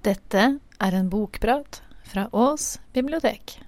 Dette 0.00 0.42
er 0.80 0.94
en 0.96 1.10
bokprat 1.12 1.82
fra 2.08 2.22
Ås 2.32 2.78
bibliotek. 2.94 3.58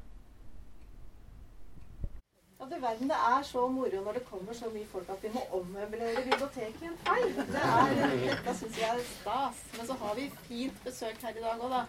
Ja, 2.59 2.65
du 2.71 2.79
verden, 2.81 3.09
Det 3.09 3.19
er 3.35 3.43
så 3.45 3.67
moro 3.69 4.01
når 4.05 4.13
det 4.13 4.23
kommer 4.31 4.57
så 4.57 4.71
mye 4.73 4.87
folk 4.93 5.11
at 5.13 5.21
vi 5.23 5.29
må 5.35 5.43
ommøblere 5.59 6.25
biblioteket 6.25 6.83
i 6.83 6.89
en 6.89 6.97
feil. 7.05 7.37
Det 7.37 7.67
er, 7.67 8.17
dette 8.25 8.57
syns 8.63 8.81
jeg 8.81 8.89
er 8.89 9.05
stas. 9.11 9.61
Men 9.77 9.87
så 9.87 9.99
har 10.01 10.15
vi 10.15 10.31
fint 10.49 10.81
besøk 10.85 11.21
her 11.21 11.37
i 11.37 11.45
dag 11.45 11.61
òg, 11.61 11.77
da. 11.77 11.85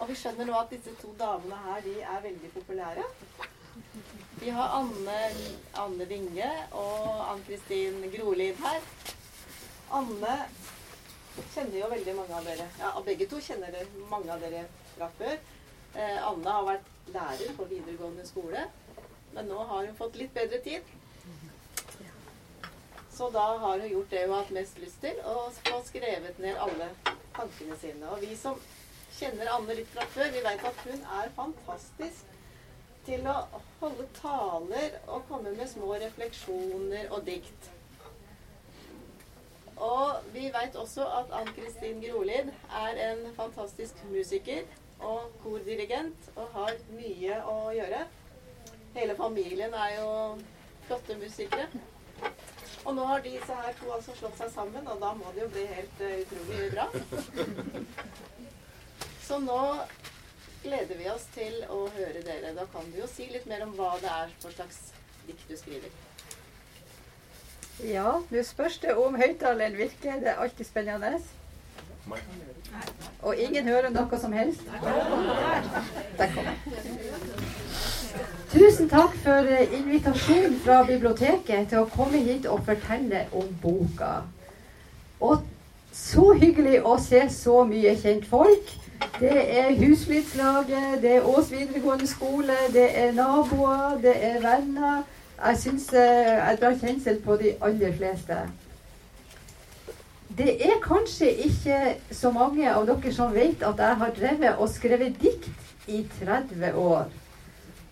Og 0.00 0.10
vi 0.10 0.18
skjønner 0.18 0.50
nå 0.50 0.58
at 0.58 0.74
disse 0.74 0.98
to 0.98 1.14
damene 1.20 1.62
her, 1.68 1.80
de 1.86 2.00
er 2.02 2.24
veldig 2.26 2.54
populære. 2.58 3.06
Vi 4.42 4.50
har 4.50 4.80
Anne, 4.82 5.20
Anne 5.78 6.10
Vinge 6.10 6.50
og 6.72 7.22
Ann-Kristin 7.30 8.02
Grolid 8.18 8.58
her. 8.66 8.82
Anne 9.94 10.40
kjenner 11.54 11.78
jo 11.80 11.88
veldig 11.92 12.14
mange 12.16 12.36
av 12.38 12.46
dere. 12.48 12.66
Ja, 12.80 12.92
begge 13.06 13.28
to 13.30 13.40
kjenner 13.42 13.72
dere, 13.74 14.04
mange 14.10 14.32
av 14.32 14.42
dere 14.44 14.66
fra 14.94 15.08
før. 15.18 15.38
Eh, 15.96 16.28
Anne 16.28 16.54
har 16.58 16.68
vært 16.68 16.92
lærer 17.14 17.56
på 17.56 17.66
videregående 17.70 18.26
skole, 18.28 18.66
men 19.34 19.50
nå 19.50 19.66
har 19.70 19.86
hun 19.86 19.98
fått 19.98 20.16
litt 20.20 20.34
bedre 20.36 20.60
tid. 20.64 20.94
Så 23.16 23.30
da 23.32 23.44
har 23.58 23.78
hun 23.80 23.88
gjort 23.88 24.10
det 24.12 24.24
hun 24.26 24.34
har 24.34 24.42
hatt 24.44 24.56
mest 24.56 24.78
lyst 24.78 25.00
til, 25.00 25.20
og 25.24 25.52
få 25.64 25.80
skrevet 25.86 26.40
ned 26.42 26.58
alle 26.60 26.90
tankene 27.36 27.78
sine. 27.80 28.10
Og 28.12 28.20
vi 28.20 28.36
som 28.36 28.60
kjenner 29.16 29.52
Anne 29.54 29.76
litt 29.78 29.92
fra 29.94 30.04
før, 30.12 30.28
vi 30.34 30.42
vet 30.44 30.66
at 30.68 30.82
hun 30.84 31.06
er 31.20 31.32
fantastisk 31.36 32.34
til 33.06 33.24
å 33.30 33.36
holde 33.80 34.08
taler 34.18 34.98
og 35.06 35.24
komme 35.30 35.54
med 35.56 35.70
små 35.70 35.94
refleksjoner 36.02 37.08
og 37.14 37.24
dikt. 37.28 37.70
Og 39.76 40.28
vi 40.32 40.48
veit 40.54 40.76
også 40.76 41.04
at 41.18 41.32
Ann-Kristin 41.36 42.00
Grolid 42.00 42.48
er 42.80 43.00
en 43.10 43.26
fantastisk 43.36 43.98
musiker 44.08 44.62
og 45.04 45.32
kordirigent 45.42 46.30
og 46.36 46.48
har 46.54 46.78
mye 46.96 47.40
å 47.44 47.58
gjøre. 47.76 48.06
Hele 48.96 49.16
familien 49.18 49.74
er 49.76 49.98
jo 49.98 50.08
flotte 50.86 51.18
musikere. 51.20 51.68
Og 52.86 52.94
nå 52.94 53.04
har 53.10 53.20
disse 53.20 53.58
her 53.60 53.74
to 53.80 53.90
altså 53.92 54.14
slått 54.16 54.38
seg 54.38 54.50
sammen, 54.54 54.88
og 54.88 55.00
da 55.02 55.12
må 55.18 55.32
det 55.34 55.42
jo 55.42 55.52
bli 55.52 55.64
helt 55.68 56.02
uh, 56.06 56.12
utrolig 56.22 56.68
bra. 56.72 56.86
Så 59.26 59.40
nå 59.42 59.60
gleder 60.62 61.00
vi 61.00 61.10
oss 61.10 61.26
til 61.34 61.64
å 61.66 61.82
høre 61.98 62.22
dere. 62.22 62.54
Da 62.56 62.64
kan 62.72 62.86
du 62.92 63.00
jo 63.02 63.10
si 63.10 63.26
litt 63.32 63.48
mer 63.50 63.66
om 63.66 63.74
hva 63.76 63.96
det 64.02 64.12
er 64.12 64.36
for 64.38 64.54
slags 64.54 64.84
dikt 65.26 65.50
du 65.50 65.56
skriver. 65.58 66.05
Ja, 67.84 68.12
nå 68.30 68.42
spørs 68.42 68.78
det 68.78 68.94
om 68.96 69.14
høyttaleren 69.20 69.76
virker. 69.76 70.20
Det 70.20 70.28
er 70.32 70.40
alltid 70.40 70.64
spennende. 70.64 71.18
Og 73.22 73.36
ingen 73.36 73.68
hører 73.68 73.90
noe 73.90 74.20
som 74.20 74.32
helst? 74.32 74.62
Der 76.18 76.28
kom 76.34 76.46
Tusen 78.52 78.88
takk 78.88 79.12
for 79.20 79.48
invitasjonen 79.76 80.54
fra 80.64 80.78
biblioteket 80.88 81.68
til 81.68 81.82
å 81.82 81.90
komme 81.92 82.22
hit 82.24 82.46
og 82.48 82.62
fortelle 82.64 83.26
om 83.36 83.50
boka. 83.60 84.22
Og 85.20 85.42
så 85.92 86.30
hyggelig 86.40 86.78
å 86.86 86.96
se 87.02 87.20
så 87.34 87.64
mye 87.68 87.92
kjent 88.00 88.24
folk. 88.30 88.70
Det 89.20 89.34
er 89.58 89.74
Husflidslaget, 89.76 91.02
det 91.02 91.18
er 91.18 91.28
Ås 91.28 91.50
videregående 91.52 92.08
skole, 92.08 92.56
det 92.72 92.86
er 92.96 93.12
naboer, 93.12 93.98
det 94.00 94.16
er 94.24 94.40
venner. 94.40 95.04
Jeg 95.36 95.58
syns 95.60 95.90
eh, 95.92 96.32
jeg 96.32 96.58
drar 96.60 96.78
kjensel 96.80 97.18
på 97.24 97.36
de 97.36 97.52
aller 97.60 97.92
fleste. 97.96 98.38
Det 100.36 100.54
er 100.64 100.80
kanskje 100.84 101.28
ikke 101.48 101.76
så 102.12 102.30
mange 102.32 102.68
av 102.72 102.86
dere 102.88 103.12
som 103.12 103.34
vet 103.34 103.62
at 103.64 103.78
jeg 103.80 104.00
har 104.00 104.14
drevet 104.16 104.58
og 104.60 104.72
skrevet 104.72 105.20
dikt 105.20 105.88
i 105.92 106.02
30 106.18 106.72
år. 106.80 107.06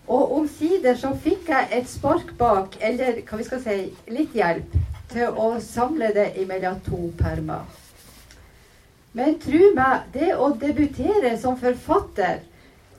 Og 0.07 0.33
omsider 0.39 0.97
så 0.97 1.13
fikk 1.21 1.49
jeg 1.49 1.69
et 1.73 1.89
spark 1.89 2.33
bak, 2.37 2.77
eller 2.81 3.21
hva 3.25 3.39
vi 3.39 3.47
skal 3.47 3.61
si, 3.63 3.77
litt 4.13 4.33
hjelp, 4.37 4.75
til 5.09 5.37
å 5.41 5.55
samle 5.61 6.11
det 6.13 6.27
mellom 6.49 6.77
to 6.85 7.09
permer. 7.17 7.65
Men 9.15 9.37
tro 9.41 9.71
meg, 9.77 10.09
det 10.13 10.33
å 10.35 10.51
debutere 10.61 11.37
som 11.41 11.57
forfatter, 11.57 12.41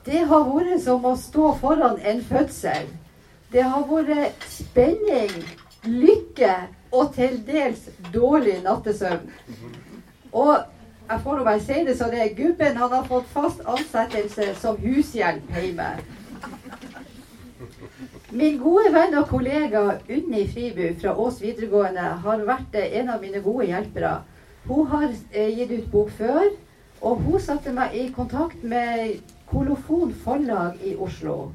det 0.07 0.23
har 0.31 0.47
vært 0.47 0.81
som 0.83 1.03
å 1.05 1.13
stå 1.19 1.51
foran 1.61 1.99
en 1.99 2.23
fødsel. 2.25 2.87
Det 3.51 3.63
har 3.63 3.85
vært 3.87 4.43
spenning, 4.51 5.31
lykke 5.87 6.53
og 6.91 7.13
til 7.15 7.37
dels 7.47 7.85
dårlig 8.13 8.57
nattesøvn. 8.65 9.29
Og 10.35 10.57
jeg 11.07 11.21
får 11.23 11.37
nå 11.37 11.43
bare 11.47 11.61
si 11.63 11.83
det 11.87 11.95
så 11.95 12.09
det 12.11 12.19
er 12.25 12.33
gubben 12.35 12.75
han 12.75 12.91
har 12.91 13.05
fått 13.07 13.29
fast 13.31 13.61
ansettelse 13.63 14.49
som 14.59 14.79
hushjelp 14.81 15.53
hjemme. 15.55 15.91
Min 18.35 18.57
gode 18.59 18.91
venn 18.91 19.15
og 19.15 19.29
kollega 19.29 19.83
Unni 20.11 20.43
Fribu 20.51 20.89
fra 20.99 21.13
Ås 21.15 21.39
videregående 21.41 22.09
har 22.25 22.43
vært 22.49 22.75
en 22.81 23.13
av 23.13 23.23
mine 23.23 23.39
gode 23.45 23.69
hjelpere. 23.69 24.17
Hun 24.67 24.91
har 24.91 25.07
eh, 25.31 25.53
gitt 25.55 25.71
ut 25.71 25.87
bok 25.93 26.11
før, 26.17 26.49
og 26.99 27.23
hun 27.23 27.39
satte 27.39 27.71
meg 27.71 27.95
i 27.95 28.09
kontakt 28.11 28.59
med 28.67 29.21
Kolofon 29.47 30.11
forlag 30.25 30.75
i 30.83 30.97
Oslo. 30.99 31.53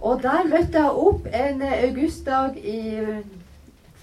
Og 0.00 0.22
der 0.22 0.48
møtte 0.48 0.78
jeg 0.78 1.02
opp 1.08 1.28
en 1.32 1.62
augustdag 1.62 2.56
i, 2.60 2.80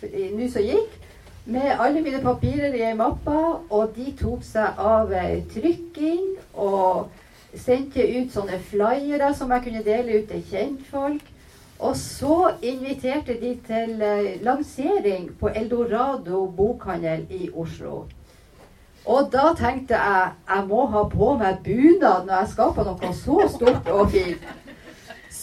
i 0.09 0.29
nå 0.33 0.49
som 0.51 0.65
gikk, 0.65 0.99
med 1.45 1.73
alle 1.75 2.01
mine 2.01 2.21
papirer 2.23 2.73
i 2.73 2.85
ei 2.87 2.95
mappe, 2.95 3.35
og 3.69 3.91
de 3.97 4.13
tok 4.19 4.45
seg 4.47 4.79
av 4.79 5.11
trykking 5.53 6.37
og 6.53 7.11
sendte 7.59 8.03
ut 8.03 8.31
sånne 8.33 8.57
flyere 8.71 9.33
som 9.37 9.51
jeg 9.51 9.65
kunne 9.67 9.83
dele 9.85 10.21
ut 10.21 10.31
til 10.31 10.43
kjentfolk. 10.49 11.29
Og 11.83 11.97
så 11.99 12.53
inviterte 12.63 13.35
de 13.41 13.57
til 13.67 14.01
eh, 14.01 14.41
lansering 14.45 15.31
på 15.39 15.49
Eldorado 15.51 16.45
bokhandel 16.47 17.25
i 17.29 17.49
Oslo. 17.53 18.05
Og 19.05 19.27
da 19.33 19.49
tenkte 19.57 19.97
jeg 19.99 20.29
jeg 20.47 20.67
må 20.69 20.85
ha 20.93 21.01
på 21.11 21.33
meg 21.41 21.59
bunad 21.65 22.29
når 22.29 22.37
jeg 22.37 22.51
skal 22.53 22.71
på 22.77 22.85
noe 22.87 23.09
så 23.17 23.49
stort 23.51 23.89
og 23.91 24.13
fint. 24.13 24.45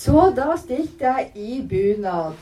Så 0.00 0.30
da 0.32 0.54
stilte 0.56 1.04
jeg 1.04 1.26
i 1.34 1.62
bunad 1.68 2.38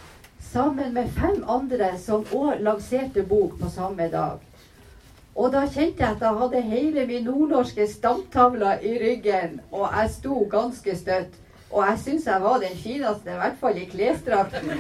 sammen 0.53 0.93
med 0.95 1.09
fem 1.17 1.41
andre 1.51 1.89
som 1.99 2.23
òg 2.31 2.61
lanserte 2.63 3.25
bok 3.27 3.57
på 3.59 3.71
samme 3.75 4.07
dag. 4.13 4.39
Og 5.35 5.51
da 5.53 5.65
kjente 5.67 6.05
jeg 6.05 6.13
at 6.13 6.23
jeg 6.23 6.39
hadde 6.43 6.63
hele 6.69 7.07
min 7.11 7.27
nordnorske 7.27 7.89
stamtavle 7.91 8.77
i 8.83 8.95
ryggen, 9.03 9.59
og 9.73 9.89
jeg 9.91 10.15
sto 10.15 10.39
ganske 10.51 10.97
støtt. 11.03 11.35
Og 11.73 11.83
jeg 11.83 11.99
syns 12.05 12.31
jeg 12.31 12.47
var 12.47 12.63
den 12.63 12.79
fineste, 12.79 13.35
i 13.35 13.43
hvert 13.43 13.59
fall 13.61 13.83
i 13.83 13.91
klesdrakten. 13.91 14.71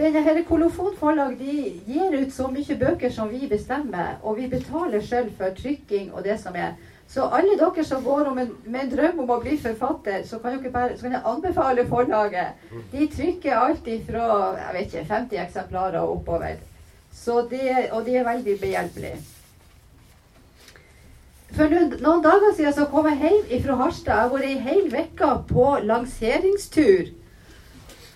Denne 0.00 0.24
her 0.24 0.42
Kolofonforlag 0.48 1.36
de 1.38 1.60
gir 1.84 2.16
ut 2.16 2.32
så 2.32 2.48
mye 2.48 2.80
bøker 2.80 3.12
som 3.12 3.28
vi 3.28 3.44
bestemmer, 3.48 4.16
og 4.22 4.40
vi 4.40 4.48
betaler 4.48 5.04
sjøl 5.04 5.28
for 5.36 5.52
trykking 5.60 6.14
og 6.14 6.24
det 6.24 6.40
som 6.40 6.56
er. 6.56 6.78
Så 7.08 7.28
alle 7.32 7.54
dere 7.58 7.84
som 7.86 8.02
går 8.04 8.28
en, 8.32 8.50
med 8.64 8.80
en 8.80 8.90
drøm 8.90 9.20
om 9.22 9.30
å 9.30 9.38
bli 9.40 9.54
forfatter, 9.62 10.24
så 10.26 10.40
kan, 10.42 10.58
bare, 10.72 10.96
så 10.96 11.06
kan 11.06 11.14
jeg 11.14 11.22
anbefale 11.24 11.86
forlaget. 11.88 12.66
De 12.92 13.06
trykker 13.14 13.54
alltid 13.54 14.02
fra 14.10 14.26
jeg 14.58 14.74
vet 14.74 14.90
ikke, 14.90 15.06
50 15.14 15.44
eksemplarer 15.44 16.00
og 16.02 16.18
oppover. 16.18 16.58
De, 17.50 17.62
og 17.92 18.04
de 18.04 18.16
er 18.16 18.26
veldig 18.26 18.58
behjelpelige. 18.60 19.22
For 21.56 21.70
noen 21.70 22.24
dager 22.24 22.52
siden 22.56 22.74
så 22.74 22.84
kom 22.90 23.06
jeg 23.08 23.30
hjem 23.48 23.62
fra 23.64 23.78
Harstad. 23.80 24.12
Jeg 24.12 24.22
har 24.22 24.32
vært 24.34 24.48
ei 24.50 24.58
hel 24.66 24.88
uke 24.92 25.30
på 25.48 25.66
lanseringstur. 25.88 27.12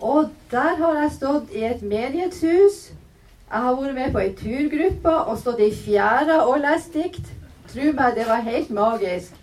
Og 0.01 0.31
der 0.51 0.77
har 0.81 0.99
jeg 1.03 1.13
stått 1.17 1.55
i 1.57 1.65
et 1.69 1.83
menighetshus. 1.83 2.91
Jeg 3.51 3.65
har 3.65 3.77
vært 3.79 3.97
med 3.97 4.13
på 4.13 4.23
ei 4.23 4.33
turgruppe 4.37 5.15
og 5.15 5.39
stått 5.41 5.63
i 5.65 5.71
fjæra 5.75 6.43
og 6.45 6.61
lest 6.67 6.93
dikt. 6.95 7.33
Tro 7.71 7.93
meg, 7.95 8.17
det 8.17 8.25
var 8.27 8.43
helt 8.43 8.71
magisk. 8.75 9.37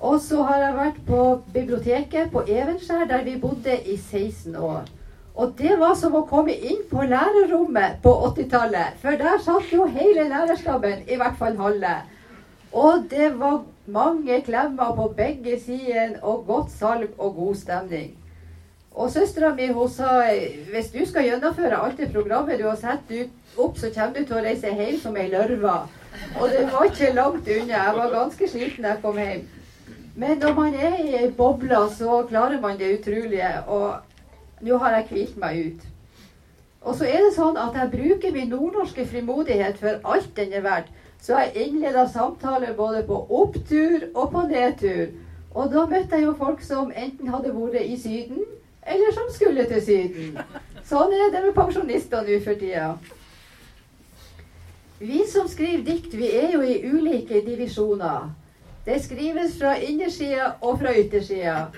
Og 0.00 0.20
så 0.22 0.44
har 0.46 0.60
jeg 0.62 0.74
vært 0.76 1.00
på 1.08 1.22
biblioteket 1.50 2.30
på 2.30 2.44
Evenskjær, 2.46 3.08
der 3.10 3.24
vi 3.26 3.34
bodde 3.42 3.74
i 3.90 3.96
16 3.96 4.54
år. 4.54 4.86
Og 5.34 5.56
det 5.58 5.74
var 5.80 5.96
som 5.98 6.14
å 6.14 6.22
komme 6.30 6.54
inn 6.54 6.84
på 6.90 7.02
lærerrommet 7.10 7.98
på 8.04 8.12
80-tallet. 8.28 9.02
For 9.02 9.18
der 9.18 9.42
satt 9.42 9.74
jo 9.74 9.88
hele 9.90 10.28
lærerstaben, 10.30 11.02
i 11.10 11.18
hvert 11.18 11.38
fall 11.42 11.58
halve. 11.58 11.94
Og 12.70 13.10
det 13.10 13.32
var 13.40 13.64
mange 13.90 14.40
klemmer 14.46 14.94
på 14.94 15.10
begge 15.18 15.58
sider, 15.58 16.20
og 16.22 16.46
godt 16.46 16.70
salg 16.70 17.08
og 17.18 17.34
god 17.34 17.62
stemning. 17.64 18.12
Og 18.94 19.10
søstera 19.10 19.54
mi 19.54 19.72
hun 19.74 19.90
sa 19.90 20.20
hvis 20.70 20.90
du 20.94 21.02
skal 21.06 21.26
gjennomføre 21.26 21.78
alt 21.82 21.98
det 21.98 22.12
programmet 22.14 22.58
du 22.62 22.68
har 22.68 22.78
satt 22.78 23.10
opp, 23.56 23.78
så 23.78 23.90
kommer 23.94 24.20
du 24.20 24.24
til 24.26 24.38
å 24.38 24.44
reise 24.44 24.70
hjem 24.70 25.00
som 25.02 25.18
ei 25.18 25.30
lørve. 25.34 25.80
Og 26.40 26.50
det 26.50 26.66
var 26.72 26.84
ikke 26.88 27.14
langt 27.14 27.48
unna. 27.48 27.76
Jeg 27.76 27.96
var 27.96 28.12
ganske 28.14 28.48
sliten 28.48 28.84
da 28.84 28.94
jeg 28.94 29.02
kom 29.02 29.18
hjem. 29.18 29.48
Men 30.16 30.38
når 30.38 30.54
man 30.54 30.74
er 30.74 30.98
i 31.00 31.14
ei 31.16 31.30
boble, 31.36 31.80
så 31.96 32.22
klarer 32.28 32.60
man 32.60 32.78
det 32.78 32.98
utrolige. 32.98 33.52
Og 33.66 33.94
nå 34.60 34.78
har 34.78 34.96
jeg 34.96 35.08
hvilt 35.10 35.36
meg 35.40 35.66
ut. 35.66 35.86
Og 36.80 36.96
så 36.96 37.04
er 37.04 37.20
det 37.24 37.34
sånn 37.36 37.58
at 37.60 37.76
jeg 37.76 37.92
bruker 37.92 38.32
min 38.32 38.48
nordnorske 38.48 39.04
frimodighet 39.06 39.78
for 39.80 40.00
alt 40.14 40.30
den 40.36 40.52
er 40.56 40.64
verdt. 40.64 40.88
Så 41.20 41.36
jeg 41.36 41.66
innleda 41.66 42.06
samtaler 42.08 42.72
både 42.76 43.02
på 43.04 43.18
opptur 43.28 44.06
og 44.14 44.30
på 44.32 44.46
nedtur. 44.48 45.10
Og 45.54 45.72
da 45.72 45.84
møtte 45.90 46.16
jeg 46.16 46.24
jo 46.24 46.36
folk 46.38 46.62
som 46.64 46.92
enten 46.96 47.28
hadde 47.28 47.52
vært 47.52 47.84
i 47.84 47.96
Syden, 48.00 48.44
eller 48.86 49.12
som 49.12 49.28
skulle 49.34 49.66
til 49.68 49.82
Syden. 49.84 50.38
Sånn 50.88 51.12
er 51.12 51.32
det 51.34 51.42
med 51.44 51.56
pensjonister 51.56 52.24
nå 52.24 52.38
for 52.44 52.60
tida. 52.60 52.94
Vi 55.02 55.26
som 55.26 55.48
skriver 55.48 55.84
dikt, 55.84 56.14
vi 56.14 56.26
er 56.36 56.50
jo 56.52 56.60
i 56.60 56.74
ulike 56.84 57.38
divisjoner. 57.40 58.34
Det 58.84 58.98
skrives 59.00 59.54
fra 59.56 59.78
innersida 59.80 60.50
og 60.60 60.82
fra 60.82 60.92
yttersida. 60.92 61.70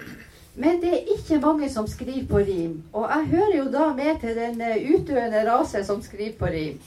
Men 0.54 0.80
det 0.82 0.90
er 0.96 1.12
ikke 1.14 1.38
mange 1.38 1.68
som 1.70 1.86
skriver 1.86 2.26
på 2.26 2.42
rim. 2.48 2.82
Og 2.92 3.06
jeg 3.06 3.28
hører 3.36 3.54
jo 3.56 3.68
da 3.70 3.92
med 3.94 4.18
til 4.20 4.34
den 4.40 4.58
eh, 4.60 4.90
utdøende 4.94 5.44
rase 5.46 5.84
som 5.84 6.02
skriver 6.02 6.34
på 6.38 6.50
rim. 6.50 6.82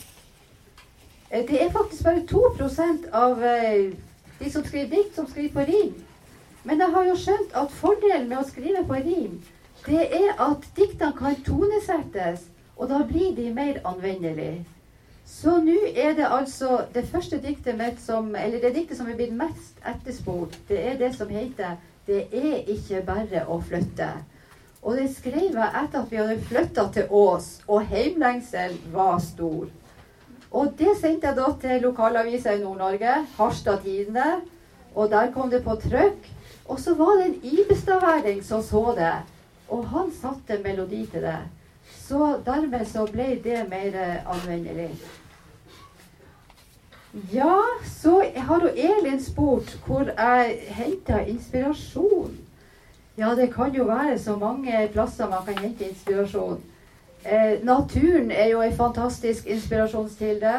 Eh, 1.31 1.47
det 1.47 1.63
er 1.63 1.71
faktisk 1.71 2.03
bare 2.03 2.27
2 2.27 2.43
av 3.13 3.43
eh, 3.43 3.95
de 4.39 4.51
som 4.51 4.65
skriver 4.65 4.89
dikt, 4.89 5.15
som 5.15 5.31
skriver 5.31 5.53
på 5.53 5.71
rim. 5.71 5.95
Men 6.63 6.79
jeg 6.79 6.91
har 6.97 7.03
jo 7.13 7.15
skjønt 7.15 7.55
at 7.55 7.71
fordelen 7.71 8.27
med 8.27 8.43
å 8.43 8.47
skrive 8.51 8.83
på 8.83 8.99
rim, 9.07 9.41
det 9.87 10.03
er 10.11 10.35
at 10.41 10.67
diktene 10.75 11.15
kan 11.15 11.35
tonesettes, 11.47 12.49
og 12.75 12.89
da 12.89 13.05
blir 13.07 13.35
de 13.35 13.53
mer 13.53 13.79
anvendelige. 13.85 14.65
Så 15.25 15.57
nå 15.61 15.75
er 15.95 16.13
det 16.17 16.27
altså 16.29 16.83
det 16.93 17.07
første 17.09 17.39
diktet 17.41 17.77
mitt 17.77 17.97
som 18.01 18.35
Eller 18.35 18.61
det 18.61 18.75
diktet 18.75 18.97
som 18.97 19.09
er 19.09 19.17
blitt 19.17 19.33
mest 19.33 19.81
etterspurt, 19.85 20.57
det 20.69 20.79
er 20.79 20.97
det 20.97 21.15
som 21.15 21.29
heter 21.29 21.77
'Det 22.05 22.27
er 22.31 22.69
ikke 22.69 23.01
bare 23.01 23.45
å 23.47 23.61
flytte'. 23.61 24.23
Og 24.83 24.97
det 24.97 25.15
skrev 25.15 25.55
jeg 25.57 25.71
etter 25.83 25.99
at 25.99 26.11
vi 26.11 26.17
hadde 26.17 26.41
flytta 26.41 26.83
til 26.93 27.07
Ås, 27.09 27.61
og 27.67 27.87
heimlengsel 27.89 28.77
var 28.93 29.19
stor. 29.19 29.65
Og 30.51 30.73
det 30.77 30.93
sendte 30.99 31.27
jeg 31.27 31.35
da 31.35 31.47
til 31.61 31.81
lokalavisa 31.81 32.53
i 32.53 32.61
Nord-Norge, 32.61 33.15
Harstad 33.37 33.81
Tidende. 33.83 34.41
Og 34.95 35.09
der 35.09 35.31
kom 35.31 35.49
det 35.49 35.63
på 35.63 35.75
trykk. 35.75 36.29
Og 36.65 36.79
så 36.79 36.93
var 36.93 37.17
det 37.17 37.25
en 37.25 37.41
Ibestadværing 37.43 38.43
som 38.43 38.61
så 38.63 38.93
det. 38.97 39.13
Og 39.69 39.87
han 39.87 40.11
satte 40.21 40.63
melodi 40.63 41.05
til 41.05 41.21
det. 41.21 41.39
Så 41.91 42.37
dermed 42.45 42.85
så 42.85 43.05
ble 43.11 43.39
det 43.43 43.65
mer 43.69 43.97
anvendelig. 44.25 44.91
Ja, 47.15 47.61
så 47.85 48.23
har 48.35 48.61
jo 48.61 48.67
Elin 48.67 49.23
spurt 49.23 49.77
hvor 49.85 50.03
jeg 50.03 50.57
henta 50.67 51.19
inspirasjon. 51.19 52.37
Ja, 53.17 53.29
det 53.35 53.53
kan 53.53 53.75
jo 53.75 53.83
være 53.83 54.19
så 54.19 54.35
mange 54.35 54.89
plasser 54.93 55.29
man 55.29 55.45
kan 55.45 55.57
hente 55.57 55.89
inspirasjon. 55.89 56.61
Eh, 57.25 57.63
naturen 57.63 58.31
er 58.31 58.49
jo 58.49 58.61
en 58.61 58.75
fantastisk 58.75 59.47
inspirasjonskilde. 59.47 60.53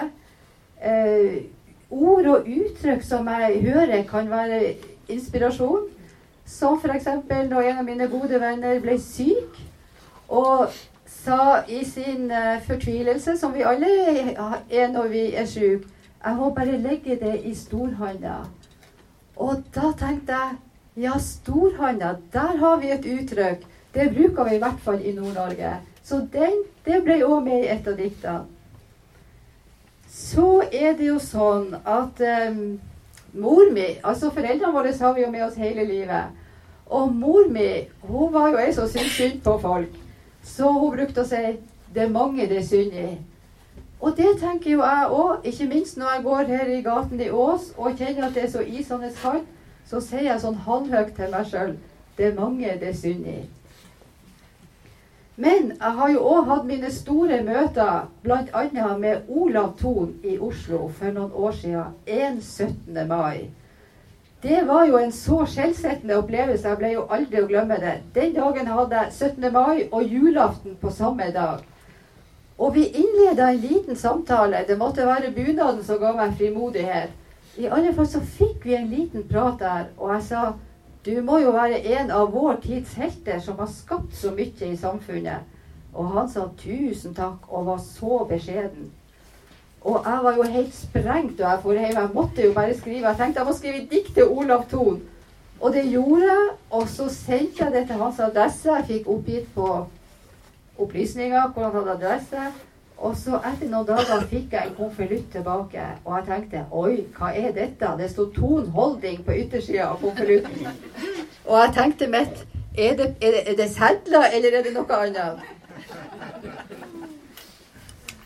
Eh, 0.85 1.43
ord 1.91 2.27
og 2.27 2.49
uttrykk 2.49 3.03
som 3.03 3.29
jeg 3.29 3.61
hører, 3.61 4.03
kan 4.03 4.31
være 4.31 4.75
inspirasjon. 5.09 5.85
Som 6.47 6.79
f.eks. 6.79 7.09
når 7.51 7.61
en 7.61 7.79
av 7.79 7.85
mine 7.85 8.09
gode 8.09 8.41
venner 8.41 8.81
ble 8.81 8.97
syk. 9.01 9.61
Og 10.29 10.73
sa 11.07 11.63
i 11.69 11.85
sin 11.85 12.31
uh, 12.31 12.63
fortvilelse, 12.67 13.37
som 13.39 13.55
vi 13.55 13.63
alle 13.63 13.89
er 14.71 14.89
når 14.93 15.09
vi 15.09 15.35
er 15.35 15.47
syke 15.47 15.96
Jeg 16.25 16.37
må 16.37 16.51
bare 16.55 16.79
legge 16.79 17.19
det 17.21 17.41
i 17.45 17.55
storhånda. 17.55 18.39
Og 19.37 19.63
da 19.75 19.93
tenkte 19.99 20.33
jeg 20.33 20.57
ja, 20.97 21.19
storhånda, 21.21 22.17
der 22.33 22.57
har 22.57 22.81
vi 22.81 22.91
et 22.91 23.07
uttrykk. 23.07 23.67
Det 23.95 24.11
bruker 24.15 24.49
vi 24.49 24.57
i 24.57 24.59
hvert 24.59 24.81
fall 24.85 25.01
i 25.05 25.13
Nord-Norge. 25.13 25.77
Så 26.03 26.23
den, 26.33 26.63
det 26.87 27.03
ble 27.05 27.21
òg 27.27 27.45
med 27.45 27.65
i 27.65 27.71
et 27.73 27.89
av 27.89 27.97
diktene. 27.99 28.45
Så 30.17 30.63
er 30.73 30.95
det 30.97 31.11
jo 31.11 31.19
sånn 31.21 31.75
at 31.85 32.21
um, 32.49 32.61
mor 33.37 33.69
mi 33.75 33.85
Altså 34.01 34.31
foreldrene 34.33 34.73
våre 34.73 34.95
har 34.97 35.15
vi 35.17 35.25
jo 35.25 35.31
med 35.33 35.45
oss 35.45 35.59
hele 35.61 35.85
livet. 35.85 36.33
Og 36.87 37.13
mor 37.13 37.51
mi 37.53 37.87
hun 38.07 38.33
var 38.33 38.53
jo 38.55 38.61
ei 38.63 38.73
som 38.73 38.89
syntes 38.89 39.17
synd 39.19 39.43
på 39.45 39.59
folk. 39.61 39.93
Så 40.47 40.71
hun 40.73 40.95
brukte 40.95 41.25
å 41.25 41.29
si 41.29 41.43
det 41.93 42.07
er 42.07 42.15
mange 42.15 42.47
det 42.49 42.63
er 42.63 42.69
synd 42.69 42.97
i. 42.97 43.11
Og 44.01 44.17
det 44.17 44.37
tenker 44.41 44.71
jo 44.71 44.83
jeg 44.85 45.11
òg, 45.11 45.45
ikke 45.45 45.69
minst 45.73 45.97
når 45.97 46.15
jeg 46.15 46.25
går 46.25 46.49
her 46.53 46.73
i 46.73 46.83
gaten 46.85 47.21
i 47.21 47.31
Ås 47.31 47.73
og 47.77 47.97
kjenner 47.97 48.29
at 48.29 48.35
det 48.35 48.45
er 48.45 48.51
så 48.53 48.65
isende 48.65 49.11
kaldt, 49.23 49.49
så 49.87 50.01
sier 50.03 50.27
jeg 50.27 50.43
sånn 50.43 50.59
halvhøyt 50.67 51.15
til 51.17 51.31
meg 51.33 51.47
sjøl 51.49 51.77
det 52.17 52.27
er 52.27 52.35
mange 52.35 52.79
det 52.81 52.89
er 52.89 52.97
synd 52.97 53.27
i. 53.27 53.41
Men 55.37 55.73
jeg 55.81 55.93
har 55.99 56.11
jo 56.13 56.23
òg 56.25 56.47
hatt 56.49 56.65
mine 56.65 56.91
store 56.93 57.43
møter, 57.45 58.07
bl.a. 58.23 58.97
med 58.99 59.29
Olav 59.29 59.75
Thon 59.81 60.15
i 60.25 60.39
Oslo 60.39 60.89
for 60.89 61.13
noen 61.13 61.33
år 61.33 61.53
siden, 61.53 61.93
en 62.07 62.41
17. 62.41 63.09
mai. 63.09 63.51
Det 64.43 64.63
var 64.69 64.87
jo 64.89 64.97
en 64.97 65.13
så 65.13 65.43
skjellsettende 65.49 66.17
opplevelse. 66.17 66.69
Jeg 66.69 66.79
ble 66.81 66.93
jo 66.95 67.05
aldri 67.11 67.43
å 67.43 67.49
glemme 67.51 67.77
det. 67.83 67.95
Den 68.15 68.33
dagen 68.37 68.69
hadde 68.73 69.03
jeg 69.03 69.13
17. 69.13 69.53
mai 69.53 69.89
og 69.91 70.03
julaften 70.05 70.77
på 70.81 70.91
samme 70.91 71.29
dag. 71.35 71.65
Og 72.59 72.75
vi 72.75 72.87
innleda 72.89 73.51
en 73.51 73.61
liten 73.61 73.97
samtale. 73.97 74.65
Det 74.69 74.79
måtte 74.79 75.07
være 75.07 75.33
bunaden 75.37 75.83
som 75.85 76.01
ga 76.01 76.13
meg 76.17 76.37
frimodighet. 76.39 77.13
I 77.57 77.69
alle 77.73 77.93
fall 77.97 78.09
så 78.09 78.21
fikk 78.21 78.65
vi 78.65 78.77
en 78.77 78.89
liten 78.93 79.25
prat 79.29 79.61
der, 79.61 79.85
og 79.97 80.13
jeg 80.15 80.23
sa 80.29 80.53
du 81.07 81.23
må 81.23 81.39
jo 81.39 81.53
være 81.55 81.79
en 81.95 82.11
av 82.11 82.33
vår 82.35 82.57
tids 82.65 82.97
helter 82.99 83.39
som 83.39 83.61
har 83.63 83.69
skapt 83.71 84.17
så 84.19 84.33
mye 84.35 84.71
i 84.73 84.77
samfunnet. 84.77 85.45
Og 85.95 86.09
han 86.17 86.29
sa 86.29 86.49
tusen 86.59 87.15
takk 87.15 87.47
og 87.49 87.69
var 87.69 87.79
så 87.79 88.25
beskjeden. 88.29 88.89
Og 89.87 90.03
jeg 90.03 90.25
var 90.25 90.35
jo 90.37 90.49
helt 90.51 90.75
sprengt 90.75 91.37
da 91.39 91.53
jeg 91.53 91.63
for 91.63 91.79
hjem. 91.79 91.95
Jeg 91.95 92.11
måtte 92.15 92.43
jo 92.43 92.57
bare 92.57 92.75
skrive. 92.75 93.07
Jeg 93.07 93.21
tenkte 93.21 93.41
jeg 93.41 93.47
må 93.47 93.55
skrive 93.55 93.85
dikt 93.93 94.15
til 94.15 94.33
Olav 94.35 94.67
Thon. 94.71 94.99
Og 95.61 95.73
det 95.73 95.85
gjorde 95.93 96.27
jeg. 96.27 96.49
Og 96.71 96.89
så 96.91 97.07
sendte 97.15 97.65
jeg 97.65 97.73
det 97.73 97.85
til 97.87 98.03
hans 98.03 98.19
adresse. 98.21 98.67
Jeg 98.73 98.89
fikk 98.91 99.09
oppgitt 99.15 99.47
på 99.55 99.69
opplysninger 100.79 101.53
hvor 101.53 101.69
han 101.69 101.77
hadde 101.79 101.95
adresse. 101.99 102.49
Og 102.97 103.17
så 103.21 103.37
etter 103.45 103.69
noen 103.69 103.87
dager 103.87 104.23
fikk 104.31 104.55
jeg 104.57 104.71
en 104.71 104.77
konvolutt 104.79 105.27
tilbake. 105.33 105.85
Og 106.05 106.15
jeg 106.17 106.27
tenkte 106.31 106.63
oi, 106.73 106.95
hva 107.19 107.33
er 107.37 107.53
dette? 107.57 107.91
Det 107.99 108.09
sto 108.11 108.31
Thon 108.33 108.71
Holding 108.73 109.21
på 109.25 109.37
yttersida 109.37 109.91
av 109.91 110.01
konvolutten. 110.01 110.71
Og 111.45 111.59
jeg 111.61 111.75
tenkte 111.77 112.09
mitt 112.13 112.47
er 112.77 112.97
det, 112.97 113.07
er 113.21 113.37
det, 113.37 113.43
er 113.51 113.57
det 113.57 113.69
sedler, 113.73 114.27
eller 114.37 114.59
er 114.59 114.65
det 114.65 114.73
noe 114.75 114.97
annet? 114.97 115.45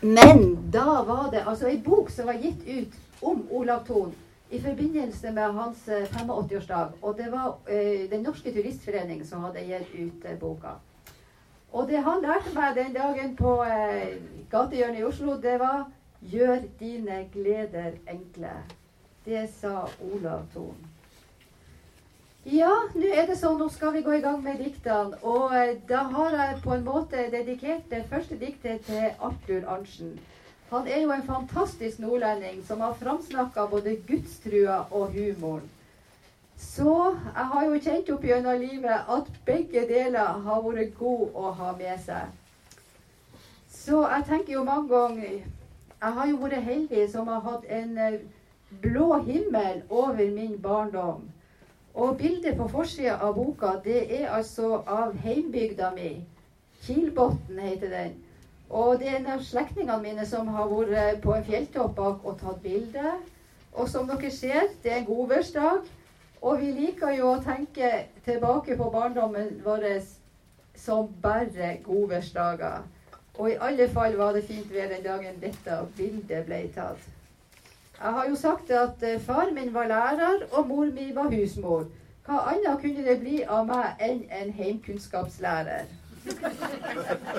Men 0.01 0.71
da 0.73 1.03
var 1.07 1.29
det 1.31 1.43
altså 1.45 1.69
ei 1.69 1.77
bok 1.83 2.09
som 2.09 2.27
var 2.27 2.39
gitt 2.41 2.65
ut 2.67 2.97
om 3.21 3.45
Olav 3.51 3.85
Thon 3.85 4.15
i 4.51 4.59
forbindelse 4.59 5.31
med 5.31 5.53
hans 5.53 5.83
85-årsdag. 5.87 6.87
Eh, 6.87 7.03
og 7.03 7.17
det 7.17 7.31
var 7.31 7.57
eh, 7.69 8.09
Den 8.11 8.23
norske 8.23 8.51
turistforening 8.51 9.21
som 9.27 9.45
hadde 9.45 9.63
gitt 9.67 9.93
ut 9.95 10.25
eh, 10.25 10.39
boka. 10.39 10.79
Og 11.71 11.87
det 11.87 12.03
han 12.03 12.21
lærte 12.21 12.53
meg 12.55 12.75
den 12.75 12.93
dagen 12.93 13.35
på 13.39 13.55
eh, 13.63 14.17
gatehjørnet 14.51 14.99
i 14.99 15.03
Oslo, 15.07 15.37
det 15.41 15.59
var 15.59 15.87
'Gjør 16.21 16.59
dine 16.79 17.25
gleder 17.33 17.91
enkle'. 18.07 18.61
Det 19.25 19.49
sa 19.49 19.87
Olav 20.13 20.43
Thon. 20.53 20.75
Ja, 22.45 22.69
nå 22.95 23.09
er 23.13 23.27
det 23.29 23.37
sånn, 23.37 23.57
nå 23.57 23.67
skal 23.69 23.93
vi 23.93 24.01
gå 24.01 24.13
i 24.17 24.21
gang 24.21 24.43
med 24.43 24.57
diktene. 24.57 25.17
Og 25.21 25.55
eh, 25.55 25.75
da 25.89 26.03
har 26.13 26.37
jeg 26.37 26.61
på 26.63 26.73
en 26.73 26.85
måte 26.85 27.27
dedikert 27.31 27.89
det 27.89 28.05
første 28.09 28.37
diktet 28.37 28.85
til 28.85 29.11
Arthur 29.19 29.67
Arntzen. 29.69 30.15
Han 30.71 30.87
er 30.87 31.01
jo 31.03 31.11
en 31.11 31.25
fantastisk 31.27 31.99
nordlending 31.99 32.63
som 32.65 32.81
har 32.81 32.97
framsnakka 32.97 33.65
både 33.69 33.97
gudstrua 34.07 34.85
og 34.91 35.13
humoren. 35.13 35.69
Så 36.61 37.15
jeg 37.35 37.45
har 37.53 37.63
jo 37.65 37.79
kjent 37.81 38.09
opp 38.13 38.25
gjennom 38.25 38.59
livet 38.61 39.09
at 39.15 39.29
begge 39.45 39.81
deler 39.89 40.37
har 40.45 40.61
vært 40.61 40.93
gode 40.99 41.31
å 41.33 41.51
ha 41.57 41.71
med 41.79 41.97
seg. 42.05 42.29
Så 43.81 44.03
jeg 44.05 44.27
tenker 44.27 44.53
jo 44.53 44.63
mange 44.67 44.91
ganger 44.91 45.33
Jeg 46.01 46.13
har 46.17 46.27
jo 46.29 46.37
vært 46.41 46.65
heldig 46.65 47.07
som 47.11 47.27
har 47.29 47.41
hatt 47.45 47.65
en 47.69 47.97
eh, 47.97 48.19
blå 48.81 49.19
himmel 49.25 49.81
over 49.89 50.31
min 50.33 50.55
barndom. 50.61 51.27
Og 51.93 52.17
bildet 52.17 52.57
på 52.57 52.67
forsida 52.71 53.17
av 53.21 53.35
boka, 53.35 53.75
det 53.83 54.21
er 54.21 54.31
altså 54.33 54.81
av 54.87 55.13
heimbygda 55.21 55.91
mi. 55.93 56.23
Kilbotn 56.81 57.59
heter 57.59 57.89
den. 57.89 58.15
Og 58.69 58.99
det 58.99 59.09
er 59.09 59.19
en 59.19 59.33
av 59.35 59.43
slektningene 59.43 60.01
mine 60.01 60.25
som 60.25 60.47
har 60.55 60.69
vært 60.71 61.21
på 61.21 61.35
en 61.35 61.45
fjelltopp 61.45 61.95
bak 61.95 62.25
og 62.25 62.39
tatt 62.39 62.61
bilde. 62.63 63.17
Og 63.73 63.89
som 63.89 64.07
dere 64.07 64.31
ser, 64.31 64.71
det 64.83 64.91
er 64.91 65.01
en 65.01 65.09
godværsdag. 65.09 65.85
Og 66.41 66.57
vi 66.61 66.71
liker 66.73 67.13
jo 67.17 67.35
å 67.35 67.43
tenke 67.43 67.91
tilbake 68.25 68.77
på 68.77 68.89
barndommen 68.93 69.61
vår 69.65 69.85
som 70.75 71.09
bare 71.21 71.77
godværsdager. 71.85 72.81
Og 73.37 73.51
i 73.51 73.57
alle 73.61 73.89
fall 73.89 74.17
var 74.17 74.33
det 74.33 74.43
fint 74.47 74.73
vær 74.73 74.89
den 74.89 75.03
dagen 75.05 75.39
dette 75.41 75.77
bildet 75.97 76.45
ble 76.45 76.61
tatt. 76.75 77.09
Jeg 78.01 78.11
har 78.17 78.27
jo 78.29 78.35
sagt 78.35 78.71
at 78.73 79.03
uh, 79.05 79.21
far 79.21 79.51
min 79.53 79.73
var 79.73 79.87
lærer, 79.87 80.47
og 80.51 80.67
mor 80.67 80.85
mi 80.85 81.11
var 81.15 81.29
husmor. 81.29 81.85
Hva 82.25 82.39
annet 82.49 82.81
kunne 82.81 83.05
det 83.05 83.19
bli 83.21 83.43
av 83.45 83.67
meg 83.69 84.01
enn 84.01 84.23
en 84.41 84.53
heimkunnskapslærer? 84.57 85.85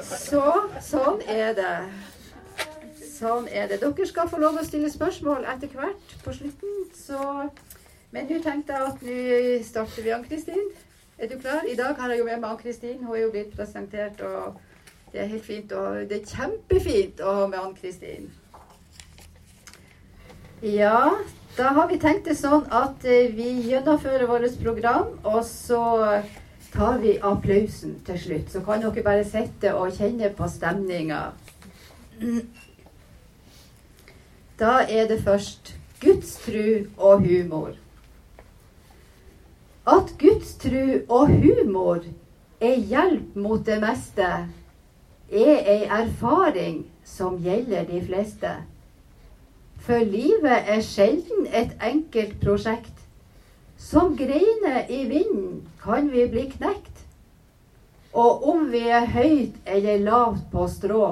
Så 0.07 0.43
sånn 0.83 1.23
er 1.27 1.53
det. 1.59 1.75
Sånn 3.03 3.47
er 3.51 3.69
det. 3.71 3.81
Dere 3.83 4.07
skal 4.07 4.31
få 4.31 4.39
lov 4.43 4.59
å 4.59 4.65
stille 4.67 4.91
spørsmål 4.91 5.47
etter 5.51 5.71
hvert 5.75 6.17
på 6.25 6.35
slutten. 6.39 6.81
Så 6.95 7.19
Men 8.13 8.29
nå 8.29 8.39
tenkte 8.45 8.77
at 8.77 9.01
nå 9.01 9.21
starter 9.65 10.05
vi, 10.05 10.13
Ann-Kristin. 10.13 10.67
Er 11.19 11.31
du 11.31 11.39
klar? 11.41 11.65
I 11.65 11.77
dag 11.79 11.97
har 11.97 12.13
jeg 12.13 12.21
jo 12.21 12.27
med 12.27 12.43
meg 12.43 12.51
Ann-Kristin. 12.51 13.01
Hun 13.07 13.17
er 13.17 13.23
jo 13.23 13.31
blitt 13.33 13.55
presentert, 13.57 14.21
og 14.21 14.59
det 15.13 15.23
er 15.23 15.31
helt 15.31 15.47
fint. 15.47 15.73
Og 15.73 16.03
det 16.11 16.19
er 16.19 16.35
kjempefint 16.35 17.23
å 17.25 17.33
ha 17.39 17.47
med 17.49 17.61
Ann-Kristin. 17.63 18.29
Ja, 20.63 21.17
da 21.57 21.73
har 21.75 21.89
vi 21.89 21.99
tenkt 22.03 22.29
det 22.29 22.37
sånn 22.39 22.69
at 22.71 23.03
eh, 23.09 23.33
vi 23.35 23.49
gjennomfører 23.71 24.29
vårt 24.31 24.61
program, 24.61 25.17
og 25.25 25.41
så 25.49 25.83
tar 26.73 27.01
vi 27.01 27.17
applausen 27.17 27.97
til 28.07 28.21
slutt. 28.21 28.53
Så 28.53 28.63
kan 28.67 28.85
dere 28.85 29.05
bare 29.05 29.25
sitte 29.29 29.73
og 29.75 29.97
kjenne 29.97 30.31
på 30.37 30.49
stemninga. 30.53 31.23
Da 34.61 34.83
er 34.85 35.09
det 35.09 35.23
først 35.25 35.75
Guds 36.05 36.37
tru 36.45 36.93
og 36.97 37.25
humor. 37.25 37.73
At 39.87 40.15
gudstru 40.19 41.03
og 41.11 41.29
humor 41.29 42.05
er 42.61 42.77
hjelp 42.77 43.35
mot 43.35 43.65
det 43.67 43.81
meste, 43.83 44.29
er 45.33 45.57
ei 45.73 45.81
erfaring 45.91 46.85
som 47.05 47.41
gjelder 47.43 47.89
de 47.89 48.03
fleste. 48.07 48.53
For 49.83 49.99
livet 50.07 50.71
er 50.71 50.85
sjelden 50.87 51.49
et 51.51 51.75
enkelt 51.83 52.39
prosjekt. 52.45 52.95
Som 53.77 54.15
greiner 54.17 54.87
i 54.87 55.03
vinden 55.11 55.67
kan 55.83 56.13
vi 56.13 56.29
bli 56.31 56.47
knekt. 56.53 57.03
Og 58.15 58.47
om 58.47 58.69
vi 58.71 58.87
er 58.87 59.11
høyt 59.11 59.57
eller 59.67 60.05
lavt 60.07 60.47
på 60.53 60.69
strå, 60.71 61.07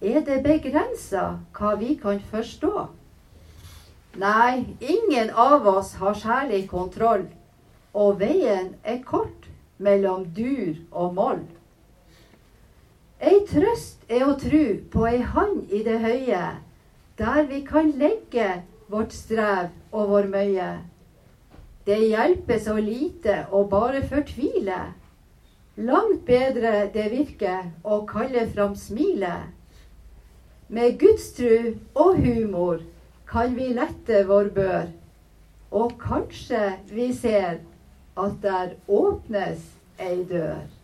er 0.00 0.22
det 0.24 0.40
begrensa 0.46 1.34
hva 1.52 1.74
vi 1.76 1.98
kan 2.00 2.22
forstå. 2.30 2.86
Nei, 4.16 4.64
ingen 4.80 5.34
av 5.36 5.66
oss 5.68 5.98
har 6.00 6.16
særlig 6.16 6.64
kontroll, 6.70 7.26
og 7.96 8.18
veien 8.20 8.74
er 8.84 9.00
kort 9.08 9.48
mellom 9.78 10.26
dur 10.36 10.76
og 10.92 11.14
moll. 11.16 11.44
Ei 13.16 13.40
trøst 13.48 14.04
er 14.12 14.26
å 14.28 14.34
tru 14.40 14.82
på 14.92 15.06
ei 15.08 15.22
hand 15.24 15.72
i 15.72 15.80
det 15.86 15.96
høye, 16.02 16.42
der 17.16 17.46
vi 17.48 17.62
kan 17.64 17.94
legge 17.96 18.50
vårt 18.92 19.16
strev 19.16 19.72
og 19.90 20.10
vår 20.12 20.28
møye. 20.34 20.68
Det 21.86 21.96
hjelper 22.02 22.60
så 22.60 22.76
lite 22.82 23.44
å 23.54 23.62
bare 23.70 24.02
fortvile. 24.10 24.80
Langt 25.76 26.26
bedre 26.28 26.90
det 26.92 27.06
virker 27.12 27.70
å 27.84 28.02
kalle 28.08 28.44
fram 28.52 28.74
smilet. 28.76 29.52
Med 30.68 30.98
gudstru 31.00 31.76
og 31.94 32.20
humor 32.20 32.82
kan 33.30 33.54
vi 33.56 33.70
lette 33.76 34.24
vår 34.28 34.50
bør, 34.56 34.88
og 35.70 35.96
kanskje 36.02 36.62
vi 36.90 37.08
ser 37.14 37.60
at 38.16 38.32
der 38.42 38.68
åpnes 38.88 39.58
ei 39.98 40.24
dør. 40.24 40.75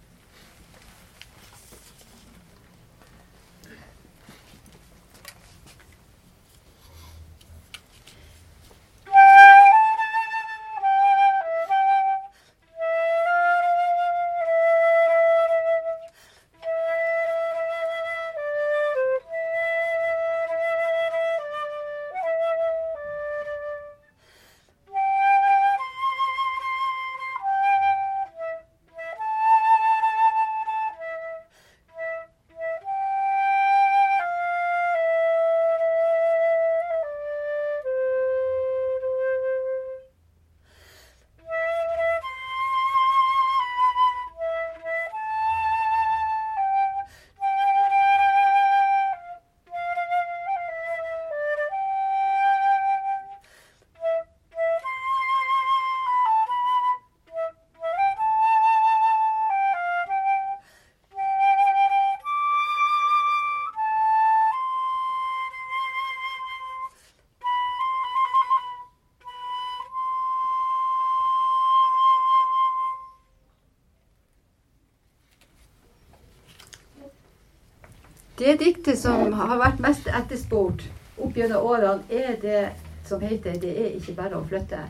Det 78.42 78.56
diktet 78.58 78.98
som 78.98 79.28
har 79.38 79.52
vært 79.60 79.78
mest 79.78 80.08
etterspurt 80.10 80.80
opp 81.22 81.36
gjennom 81.38 81.62
årene, 81.62 82.02
er 82.10 82.32
det 82.42 82.62
som 83.06 83.20
heter 83.22 83.54
'Det 83.54 83.70
er 83.70 83.92
ikke 83.94 84.16
bare 84.16 84.34
å 84.34 84.42
flytte'. 84.48 84.80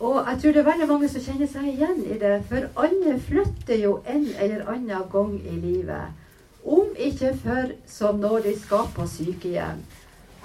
Og 0.00 0.24
jeg 0.30 0.40
tror 0.40 0.52
det 0.52 0.60
er 0.62 0.70
veldig 0.70 0.88
mange 0.88 1.08
som 1.08 1.20
kjenner 1.20 1.50
seg 1.52 1.66
igjen 1.68 2.00
i 2.06 2.16
det, 2.18 2.32
for 2.48 2.70
alle 2.84 3.18
flytter 3.20 3.76
jo 3.82 3.92
en 4.06 4.26
eller 4.38 4.64
annen 4.72 5.04
gang 5.12 5.36
i 5.44 5.58
livet. 5.66 6.16
Om 6.64 6.96
ikke 6.96 7.36
før 7.44 7.70
som 7.86 8.16
når 8.16 8.40
de 8.48 8.58
skal 8.58 8.88
på 8.96 9.06
sykehjem. 9.06 9.84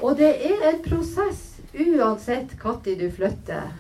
Og 0.01 0.17
det 0.17 0.35
er 0.51 0.69
en 0.73 0.83
prosess 0.83 1.61
uansett 1.73 2.59
når 2.63 2.99
du 2.99 3.11
flytter. 3.11 3.71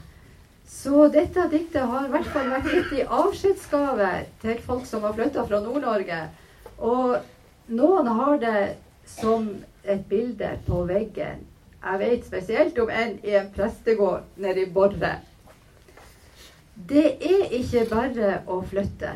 Så 0.67 1.07
dette 1.11 1.49
diktet 1.51 1.81
har 1.81 2.05
i 2.05 2.11
hvert 2.15 2.31
fall 2.31 2.49
vært 2.49 2.71
gitt 2.71 2.99
i 2.99 3.07
avskjedsgave 3.07 4.25
til 4.41 4.61
folk 4.61 4.85
som 4.85 5.01
har 5.03 5.13
flytta 5.13 5.43
fra 5.43 5.59
Nord-Norge. 5.59 6.29
Og 6.77 7.17
noen 7.67 8.07
har 8.07 8.37
det 8.41 8.75
som 9.07 9.49
et 9.83 10.03
bilde 10.09 10.51
på 10.67 10.83
veggen. 10.87 11.45
Jeg 11.83 11.99
vet 11.99 12.25
spesielt 12.25 12.79
om 12.79 12.89
en 12.89 13.17
i 13.23 13.35
en 13.39 13.49
prestegård 13.55 14.23
nede 14.35 14.65
i 14.65 14.69
Borre. 14.71 15.17
Det 16.89 17.05
er 17.25 17.53
ikke 17.57 17.85
bare 17.89 18.41
å 18.47 18.61
flytte. 18.61 19.13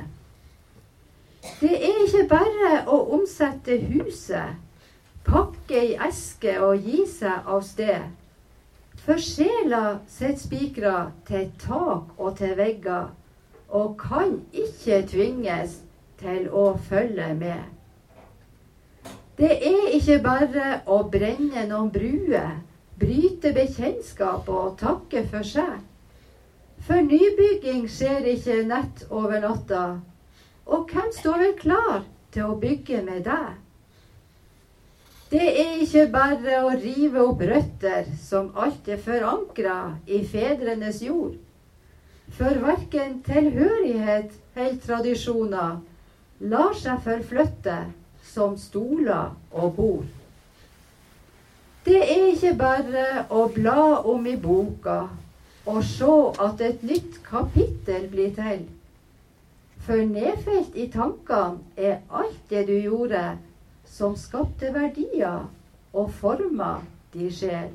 Det 1.60 1.74
er 1.74 2.00
ikke 2.06 2.28
bare 2.30 2.72
å 2.90 2.98
omsette 3.18 3.78
huset, 3.90 4.58
pakke 5.26 5.84
i 5.92 5.96
eske 6.08 6.56
og 6.62 6.86
gi 6.86 7.06
seg 7.10 7.50
av 7.50 7.64
sted. 7.66 8.10
For 9.02 9.18
sjela 9.18 10.00
sitter 10.10 10.38
spikra 10.38 10.96
til 11.26 11.50
tak 11.62 12.14
og 12.18 12.38
til 12.38 12.54
vegger, 12.58 13.10
og 13.70 13.96
kan 13.98 14.38
ikke 14.54 15.02
tvinges 15.10 15.80
til 16.22 16.50
å 16.54 16.76
følge 16.90 17.32
med. 17.40 17.81
Det 19.42 19.56
er 19.66 19.94
ikke 19.98 20.20
bare 20.22 20.66
å 20.86 21.00
brenne 21.10 21.64
noen 21.66 21.88
bruer, 21.90 22.60
bryte 23.02 23.50
bekjentskap 23.56 24.50
og 24.54 24.76
takke 24.78 25.24
for 25.32 25.48
seg. 25.50 25.80
For 26.86 27.02
nybygging 27.02 27.88
skjer 27.90 28.28
ikke 28.36 28.60
nett 28.70 29.08
over 29.10 29.42
natta. 29.42 29.86
Og 30.70 30.92
hvem 30.92 31.08
står 31.16 31.42
vel 31.42 31.56
klar 31.58 32.04
til 32.36 32.52
å 32.52 32.60
bygge 32.62 33.00
med 33.08 33.26
deg? 33.26 33.56
Det 35.32 35.48
er 35.64 35.82
ikke 35.88 36.04
bare 36.14 36.60
å 36.68 36.76
rive 36.78 37.24
opp 37.24 37.42
røtter 37.50 38.12
som 38.22 38.52
alt 38.54 38.92
er 38.94 39.02
forankra 39.02 39.78
i 40.06 40.20
fedrenes 40.22 41.02
jord. 41.08 41.34
For 42.38 42.62
verken 42.62 43.18
tilhørighet 43.26 44.38
eller 44.54 44.78
tradisjoner 44.86 45.82
lar 46.54 46.78
seg 46.78 47.02
forflytte 47.08 47.80
som 48.34 48.58
stoler 48.58 49.36
og 49.52 49.76
bord. 49.76 50.10
Det 51.86 51.98
er 51.98 52.28
ikke 52.30 52.54
bare 52.60 53.06
å 53.34 53.48
bla 53.54 54.02
om 54.08 54.26
i 54.30 54.38
boka 54.38 55.00
og 55.66 55.84
se 55.86 56.12
at 56.46 56.62
et 56.62 56.84
nytt 56.86 57.20
kapittel 57.26 58.08
blir 58.12 58.34
til. 58.38 58.66
For 59.82 60.02
nedfelt 60.06 60.76
i 60.78 60.88
tankene 60.94 61.62
er 61.78 62.02
alt 62.10 62.42
det 62.50 62.68
du 62.70 62.76
gjorde 62.78 63.24
som 63.90 64.14
skapte 64.18 64.70
verdier 64.74 65.48
og 65.94 66.12
forma 66.22 66.76
de 67.14 67.32
sjel. 67.34 67.72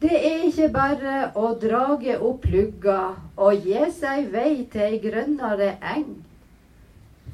Det 0.00 0.12
er 0.12 0.44
ikke 0.46 0.68
bare 0.72 1.16
å 1.34 1.54
drage 1.60 2.18
opp 2.20 2.42
plugger 2.44 3.16
og 3.40 3.66
gi 3.66 3.82
seg 3.96 4.30
vei 4.32 4.66
til 4.72 4.86
ei 4.86 5.00
grønnere 5.02 5.72
eng. 5.96 6.10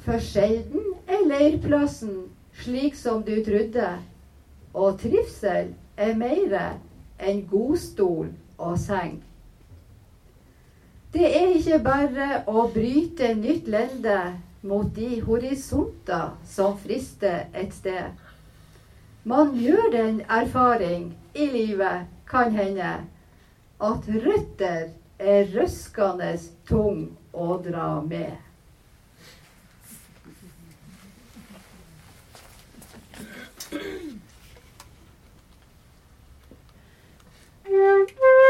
For 0.03 0.19
sjelden 0.19 0.95
er 1.07 1.27
leirplassen 1.29 2.25
slik 2.63 2.97
som 2.99 3.23
du 3.23 3.37
trodde. 3.45 3.99
og 4.75 4.99
trivsel 5.03 5.75
er 6.01 6.15
mer 6.17 6.55
enn 7.21 7.43
godstol 7.51 8.31
og 8.57 8.79
seng. 8.81 9.19
Det 11.13 11.29
er 11.29 11.51
ikke 11.59 11.79
bare 11.85 12.29
å 12.49 12.65
bryte 12.73 13.35
nytt 13.37 13.69
lende 13.69 14.19
mot 14.65 14.89
de 14.97 15.19
horisonter 15.27 16.33
som 16.49 16.79
frister 16.81 17.51
et 17.53 17.75
sted. 17.77 18.17
Man 19.29 19.53
gjør 19.61 19.91
den 19.93 20.23
erfaring 20.25 21.13
i 21.35 21.51
livet, 21.53 22.09
kan 22.27 22.55
hende, 22.57 22.95
at 23.83 24.09
røtter 24.09 24.89
er 25.19 25.53
røskende 25.53 26.33
tung 26.69 27.11
å 27.33 27.59
dra 27.63 28.01
med. 28.01 28.33
Thank 37.83 38.11
you. 38.17 38.42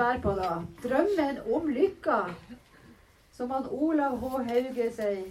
Drømmen 0.00 0.22
på, 0.22 0.32
da. 0.32 0.62
Drømmen 0.82 1.38
om 1.54 1.68
lykka. 1.68 2.24
Som 3.32 3.50
han 3.50 3.66
Olav 3.70 4.18
H. 4.20 4.28
Hauge 4.48 4.90
sier. 4.92 5.26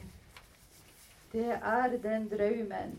Det 1.31 1.51
er 1.53 1.97
den 2.03 2.29
drømmen. 2.29 2.93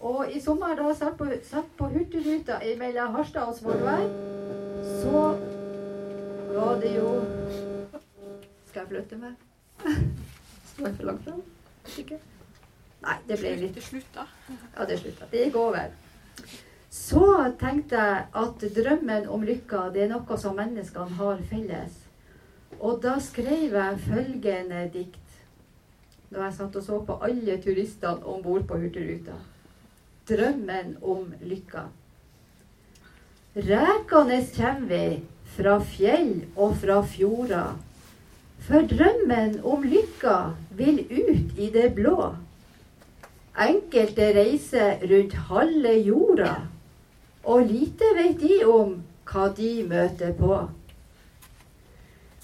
Og 0.00 0.32
i 0.32 0.40
sommer, 0.40 0.74
da 0.74 0.94
satt 0.94 1.18
på, 1.18 1.26
satt 1.44 1.68
på 1.76 1.88
Hurtigruta 1.92 2.58
mellom 2.78 3.14
Harstad 3.14 3.50
og 3.50 3.58
Svolvær, 3.58 4.06
så 5.02 5.24
var 6.54 6.80
det 6.80 6.94
jo 6.96 7.10
Skal 8.66 8.80
jeg 8.80 8.88
flytte 8.88 9.16
meg? 9.16 9.34
Står 10.72 10.86
jeg 10.86 10.96
for 10.96 11.04
langt 11.10 11.24
fram? 11.24 11.42
Ikke? 11.98 12.20
Nei, 13.00 13.16
det 13.28 13.38
ble 13.40 13.54
litt 13.60 13.74
Det 13.74 13.84
slutta. 13.84 14.26
Ja, 14.76 14.84
det 14.88 14.98
slutta. 15.02 15.28
Det 15.30 15.44
gikk 15.44 15.56
over. 15.56 15.92
Så 17.10 17.26
tenkte 17.58 17.98
jeg 17.98 18.26
at 18.38 18.64
drømmen 18.76 19.26
om 19.34 19.42
lykka 19.42 19.88
det 19.94 20.04
er 20.04 20.12
noe 20.12 20.36
som 20.38 20.54
menneskene 20.58 21.18
har 21.18 21.40
felles. 21.50 21.96
Og 22.78 23.00
da 23.02 23.16
skrev 23.22 23.74
jeg 23.74 24.02
følgende 24.04 24.84
dikt 24.94 25.18
da 26.30 26.44
jeg 26.44 26.54
satt 26.54 26.76
og 26.78 26.84
så 26.86 26.98
på 27.02 27.16
alle 27.26 27.56
turistene 27.58 28.22
om 28.30 28.42
bord 28.44 28.62
på 28.68 28.78
Hurtigruta. 28.78 29.34
Drømmen 30.30 30.92
om 31.02 31.32
lykka. 31.42 31.88
Rekende 33.56 34.38
kommer 34.54 34.86
vi 34.92 35.04
fra 35.56 35.80
fjell 35.82 36.44
og 36.54 36.76
fra 36.78 37.00
fjorder. 37.02 37.74
For 38.62 38.86
drømmen 38.86 39.58
om 39.66 39.82
lykka 39.82 40.36
vil 40.78 41.02
ut 41.10 41.58
i 41.58 41.72
det 41.74 41.88
blå. 41.98 42.34
Enkelte 43.58 44.30
reiser 44.36 45.02
rundt 45.10 45.34
halve 45.50 45.96
jorda, 45.98 46.52
og 47.44 47.66
lite 47.66 48.10
vet 48.16 48.40
de 48.40 48.60
om 48.68 48.98
hva 49.30 49.48
de 49.56 49.70
møter 49.88 50.34
på. 50.36 50.58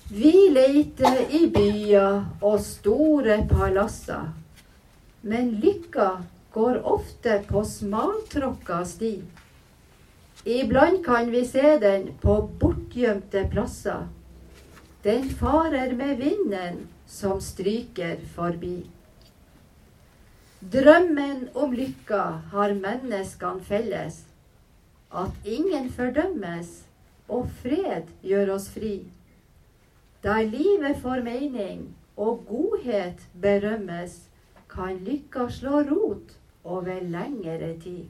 Vi 0.09 0.33
leiter 0.55 1.19
i 1.35 1.47
byer 1.51 2.21
og 2.41 2.61
store 2.63 3.41
palasser, 3.51 4.29
men 5.27 5.57
lykka 5.63 6.11
går 6.55 6.79
ofte 6.87 7.41
på 7.49 7.65
smaltråkka 7.67 8.85
sti. 8.87 9.17
Iblant 10.47 11.03
kan 11.05 11.31
vi 11.31 11.43
se 11.45 11.75
den 11.83 12.13
på 12.23 12.37
bortgjemte 12.61 13.49
plasser. 13.51 14.07
Den 15.03 15.27
farer 15.41 15.93
med 15.99 16.23
vinden 16.23 16.87
som 17.07 17.41
stryker 17.41 18.23
forbi. 18.35 18.87
Drømmen 20.61 21.49
om 21.55 21.75
lykka 21.75 22.23
har 22.55 22.79
menneskene 22.79 23.67
felles. 23.67 24.23
At 25.13 25.31
ingen 25.45 25.91
fordømmes, 25.91 26.87
og 27.29 27.49
fred 27.63 28.11
gjør 28.23 28.55
oss 28.55 28.69
fri. 28.71 29.07
Der 30.23 30.43
livet 30.43 30.99
får 31.03 31.23
mening 31.23 31.97
og 32.17 32.45
godhet 32.49 33.29
berømmes, 33.43 34.21
kan 34.71 34.99
lykka 35.05 35.49
slå 35.49 35.83
rot 35.89 36.37
over 36.65 37.01
lengre 37.01 37.77
tid. 37.81 38.07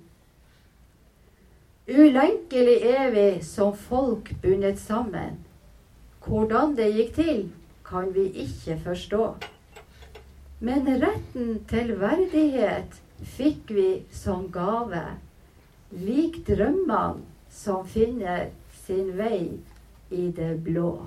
Ulenkelig 1.89 3.13
vi 3.13 3.43
som 3.43 3.77
folk 3.77 4.33
bundet 4.43 4.79
sammen. 4.79 5.45
Hvordan 6.27 6.75
det 6.77 6.89
gikk 6.95 7.13
til, 7.15 7.45
kan 7.87 8.15
vi 8.15 8.25
ikke 8.43 8.81
forstå. 8.85 9.35
Men 10.61 10.89
retten 11.03 11.61
til 11.69 11.93
verdighet 12.01 12.97
fikk 13.37 13.71
vi 13.71 13.91
som 14.11 14.49
gave, 14.53 15.05
lik 15.91 16.43
drømmene 16.47 17.23
som 17.51 17.87
finner 17.89 18.51
sin 18.87 19.13
vei 19.19 19.59
i 20.11 20.31
det 20.35 20.57
blå. 20.67 21.07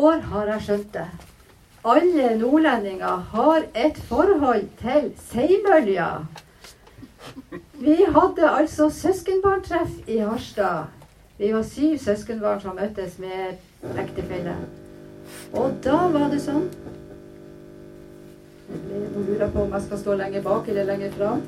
År 0.00 0.24
har 0.32 0.52
jeg 0.54 0.66
skjønt 0.66 0.94
det. 0.94 1.08
Alle 1.84 2.34
nordlendinger 2.36 3.24
har 3.32 3.66
et 3.74 3.98
forhold 4.08 4.66
til 4.80 5.12
Seimølja. 5.30 6.08
Vi 7.80 7.96
hadde 8.16 8.50
altså 8.50 8.90
søskenbarntreff 8.92 10.08
i 10.08 10.18
Harstad. 10.18 10.90
Vi 11.38 11.52
var 11.54 11.62
syv 11.64 11.98
søskenbarn 11.98 12.60
som 12.60 12.76
møttes 12.76 13.18
med 13.18 13.96
ektefelle. 13.98 14.56
Og 15.52 15.72
da 15.84 15.96
var 16.12 16.28
det 16.32 16.42
sånn 16.44 16.66
Nå 18.70 19.22
lurer 19.24 19.40
jeg 19.46 19.52
på 19.54 19.62
om 19.64 19.72
jeg 19.74 19.82
skal 19.82 19.98
stå 19.98 20.14
lenger 20.20 20.44
bak 20.44 20.68
eller 20.70 20.86
lenger 20.86 21.16
fram. 21.16 21.40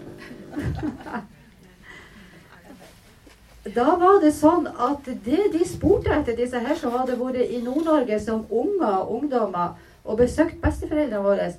Da 3.62 3.92
var 3.94 4.16
det 4.18 4.32
sånn 4.34 4.64
at 4.66 5.06
det 5.06 5.44
de 5.52 5.64
spurte 5.66 6.10
etter, 6.10 6.34
disse 6.34 6.58
her 6.58 6.74
som 6.74 6.96
hadde 6.96 7.14
vært 7.20 7.44
i 7.46 7.60
Nord-Norge 7.62 8.16
som 8.18 8.40
unger 8.50 8.96
og 8.96 9.12
ungdommer 9.20 9.76
og 10.02 10.18
besøkt 10.18 10.58
besteforeldrene 10.64 11.22
våre, 11.22 11.52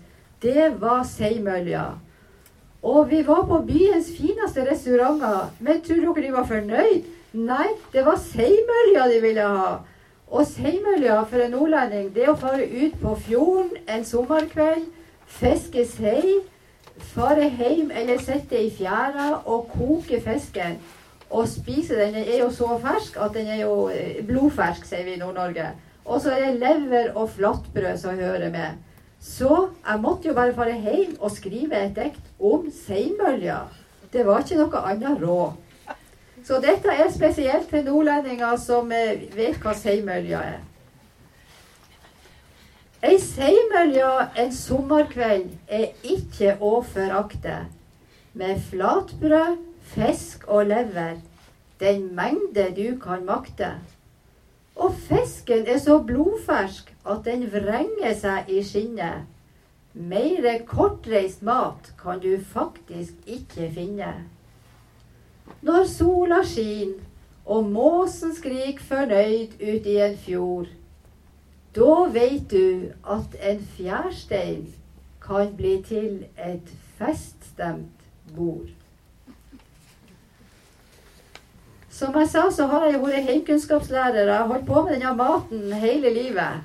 det 0.44 0.74
var 0.82 1.06
seimølja. 1.08 1.86
Og 2.84 3.08
vi 3.10 3.22
var 3.24 3.46
på 3.48 3.62
byens 3.64 4.10
fineste 4.18 4.66
restauranter. 4.68 5.54
Men 5.64 5.80
tror 5.82 6.02
dere 6.04 6.26
de 6.26 6.32
var 6.34 6.48
fornøyd? 6.50 7.06
Nei, 7.40 7.70
det 7.94 8.04
var 8.04 8.20
seimølja 8.20 9.06
de 9.08 9.22
ville 9.24 9.46
ha. 9.54 9.70
Og 10.28 10.44
seimølja 10.50 11.22
for 11.30 11.46
en 11.46 11.56
nordlending, 11.56 12.10
det 12.12 12.28
å 12.28 12.36
fare 12.36 12.68
ut 12.68 12.98
på 13.00 13.14
fjorden 13.30 13.72
en 13.88 14.04
sommerkveld, 14.04 14.90
fiske 15.40 15.86
sei, 15.88 16.42
fare 17.14 17.48
hjem 17.48 17.94
eller 17.96 18.20
sitte 18.20 18.60
i 18.60 18.68
fjæra 18.76 19.30
og 19.46 19.72
koke 19.72 20.20
fisken 20.26 20.76
og 21.34 21.50
spise 21.50 21.98
den. 21.98 22.16
Er 22.22 22.44
jo 22.44 22.52
så 22.54 22.78
fersk 22.82 23.18
at 23.22 23.34
den 23.36 23.50
er 23.50 23.64
jo 23.64 23.90
eh, 23.90 24.22
blodfersk, 24.26 24.86
sier 24.88 25.06
vi 25.08 25.18
i 25.18 25.22
Nord-Norge. 25.22 25.72
Og 26.06 26.22
så 26.22 26.36
er 26.36 26.52
det 26.52 26.60
lever 26.62 27.14
og 27.16 27.30
flatbrød 27.34 27.98
som 27.98 28.20
hører 28.20 28.52
med. 28.54 28.82
Så 29.24 29.70
jeg 29.88 30.02
måtte 30.04 30.28
jo 30.28 30.36
bare 30.36 30.54
fare 30.54 30.76
hjem 30.76 31.16
og 31.20 31.32
skrive 31.32 31.80
et 31.80 31.96
dikt 31.96 32.44
om 32.44 32.68
seimølja. 32.86 33.64
Det 34.14 34.26
var 34.28 34.44
ikke 34.44 34.60
noe 34.60 34.84
annet 34.92 35.24
råd. 35.24 35.60
Så 36.44 36.60
dette 36.60 36.92
er 36.92 37.08
spesielt 37.12 37.70
til 37.72 37.86
nordlendinger 37.88 38.58
som 38.60 38.92
eh, 38.92 39.26
vet 39.36 39.58
hva 39.64 39.74
seimølja 39.80 40.44
er. 40.54 40.62
Ei 43.04 43.18
seimølja 43.20 44.30
en 44.40 44.52
sommerkveld 44.56 45.50
er 45.68 45.90
ikke 46.08 46.58
å 46.64 46.78
forakte. 46.88 47.64
Med 48.34 48.60
flatbrød, 48.70 49.58
fisk 49.94 50.48
og 50.48 50.66
lever, 50.66 51.22
den 51.80 52.16
mengde 52.16 52.66
du 52.78 53.00
kan 53.00 53.26
makte. 53.26 53.74
Og 54.76 54.94
fisken 54.94 55.68
er 55.68 55.78
så 55.78 56.00
blodfersk 56.04 56.94
at 57.06 57.26
den 57.26 57.46
vrenger 57.54 58.14
seg 58.18 58.50
i 58.50 58.64
skinnet. 58.66 59.30
Mere 59.94 60.58
kortreist 60.66 61.44
mat 61.46 61.92
kan 62.00 62.20
du 62.20 62.40
faktisk 62.42 63.14
ikke 63.30 63.70
finne. 63.76 64.14
Når 65.62 65.86
sola 65.86 66.42
skinner 66.44 67.04
og 67.46 67.68
måsen 67.70 68.34
skrik 68.36 68.80
fornøyd 68.82 69.60
ut 69.62 69.86
i 69.86 69.98
en 70.02 70.18
fjord, 70.18 70.72
da 71.76 71.92
veit 72.16 72.48
du 72.52 72.94
at 73.10 73.36
en 73.52 73.60
fjærstein 73.78 74.70
kan 75.22 75.54
bli 75.58 75.82
til 75.88 76.26
et 76.38 76.74
feststemt 76.98 78.08
bord. 78.36 78.72
Som 81.94 82.16
jeg 82.18 82.30
sa, 82.32 82.48
så 82.50 82.66
har 82.72 82.88
jeg 82.90 83.02
vært 83.04 83.28
heimkunnskapslærer. 83.28 84.26
Jeg 84.26 84.38
har 84.38 84.48
holdt 84.50 84.66
på 84.66 84.82
med 84.82 84.96
denne 84.96 85.12
maten 85.18 85.74
hele 85.78 86.10
livet. 86.14 86.64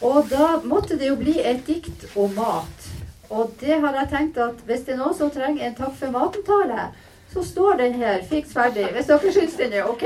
Og 0.00 0.30
da 0.30 0.54
måtte 0.64 0.96
det 0.96 1.10
jo 1.10 1.18
bli 1.20 1.34
et 1.40 1.60
dikt 1.66 2.06
om 2.16 2.32
mat. 2.36 2.88
Og 3.28 3.52
det 3.60 3.76
har 3.82 3.98
jeg 4.00 4.08
tenkt 4.12 4.40
at 4.40 4.62
hvis 4.64 4.86
det 4.86 4.94
er 4.94 5.02
noen 5.02 5.18
som 5.18 5.32
trenger 5.34 5.66
en 5.66 5.76
takk 5.76 5.92
for 5.98 6.14
maten-tale, 6.14 6.88
så 7.32 7.44
står 7.44 7.76
den 7.82 7.98
her 8.00 8.22
fiks 8.24 8.56
ferdig. 8.56 8.86
Hvis 8.96 9.10
dere 9.10 9.32
syns 9.36 9.58
den 9.60 9.76
er 9.76 9.90
ok. 9.90 10.04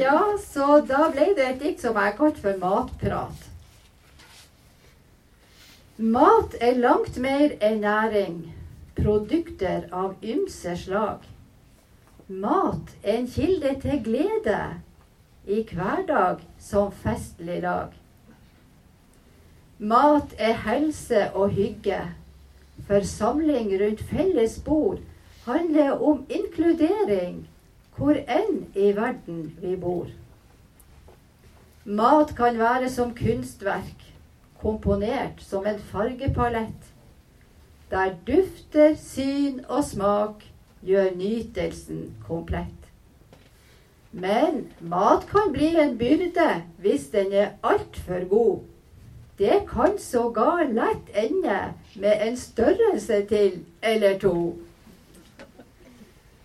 Ja, 0.00 0.18
så 0.40 0.80
da 0.88 1.10
ble 1.12 1.32
det 1.36 1.48
et 1.50 1.60
dikt 1.60 1.84
som 1.84 2.00
jeg 2.00 2.16
kalte 2.16 2.40
for 2.40 2.60
Matprat. 2.62 3.48
Mat 5.96 6.56
er 6.64 6.78
langt 6.80 7.18
mer 7.20 7.58
enn 7.60 7.82
næring 7.84 8.53
produkter 8.96 9.88
av 9.92 10.14
ymse 10.22 10.76
slag. 10.76 11.24
Mat 12.26 12.94
er 13.02 13.18
en 13.18 13.28
kilde 13.28 13.74
til 13.82 14.00
glede 14.04 14.60
i 15.44 15.60
hverdag 15.68 16.44
som 16.58 16.92
festlig 17.04 17.60
dag. 17.62 17.92
Mat 19.78 20.32
er 20.38 20.54
helse 20.64 21.26
og 21.34 21.50
hygge. 21.58 22.00
For 22.86 23.04
samling 23.06 23.74
rundt 23.80 24.02
felles 24.08 24.56
bord 24.64 25.02
handler 25.44 26.00
om 26.02 26.24
inkludering 26.28 27.44
hvor 27.96 28.16
enn 28.16 28.64
i 28.74 28.90
verden 28.96 29.44
vi 29.60 29.76
bor. 29.78 30.08
Mat 31.84 32.32
kan 32.36 32.58
være 32.58 32.88
som 32.90 33.12
kunstverk, 33.14 34.00
komponert 34.62 35.42
som 35.44 35.66
en 35.68 35.78
fargepalett 35.92 36.93
der 37.94 38.16
dufter, 38.26 38.96
syn 38.98 39.60
og 39.68 39.84
smak 39.86 40.42
gjør 40.82 41.14
nytelsen 41.16 42.08
komplett. 42.26 42.90
Men 44.12 44.68
mat 44.80 45.26
kan 45.30 45.52
bli 45.54 45.72
en 45.78 45.96
byrde 45.98 46.50
hvis 46.82 47.08
den 47.14 47.32
er 47.32 47.54
altfor 47.62 48.28
god. 48.28 48.60
Det 49.38 49.64
kan 49.70 49.98
sågar 49.98 50.66
lett 50.70 51.10
ende 51.14 51.58
med 51.94 52.28
en 52.28 52.36
størrelse 52.36 53.24
til 53.30 53.64
eller 53.82 54.18
to. 54.18 54.36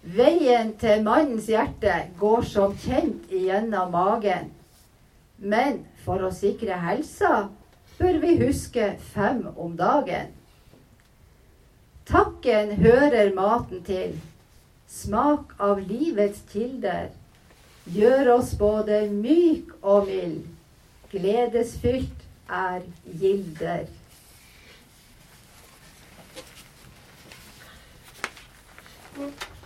Veien 0.01 0.73
til 0.81 1.03
mannens 1.03 1.49
hjerte 1.49 1.93
går 2.19 2.41
som 2.41 2.73
kjent 2.77 3.29
igjennom 3.29 3.91
magen. 3.93 4.49
Men 5.37 5.85
for 6.05 6.25
å 6.25 6.33
sikre 6.33 6.77
helsa 6.81 7.49
bør 7.99 8.17
vi 8.23 8.37
huske 8.41 8.95
fem 9.13 9.45
om 9.57 9.77
dagen. 9.77 10.33
Takken 12.09 12.71
hører 12.81 13.33
maten 13.35 13.83
til. 13.85 14.15
Smak 14.89 15.51
av 15.61 15.83
livets 15.85 16.41
kilder 16.49 17.11
gjør 17.93 18.31
oss 18.39 18.55
både 18.57 19.03
myk 19.13 19.75
og 19.83 20.09
mild. 20.09 20.41
Gledesfylt 21.13 22.25
er 22.49 22.81
gilder. 23.21 23.85
Alt 29.19 29.58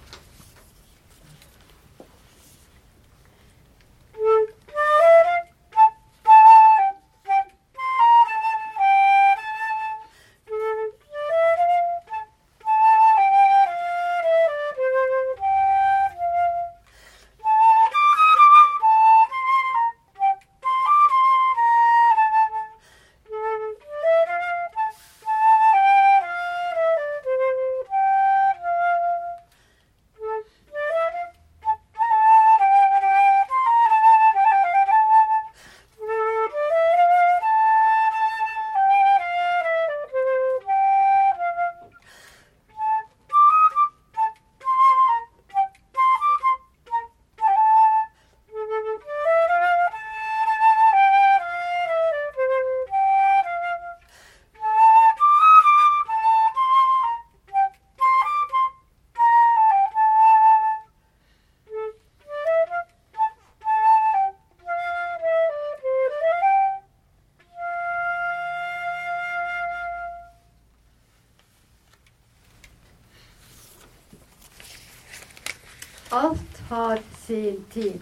sin 77.54 77.66
tid. 77.70 78.02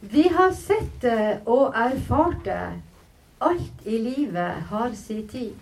Vi 0.00 0.28
har 0.28 0.52
sett 0.52 1.00
det 1.00 1.40
og 1.46 1.74
erfart 1.74 2.44
det. 2.44 2.80
Alt 3.38 3.86
i 3.86 3.98
livet 3.98 4.62
har 4.70 4.92
sin 4.94 5.28
tid. 5.28 5.54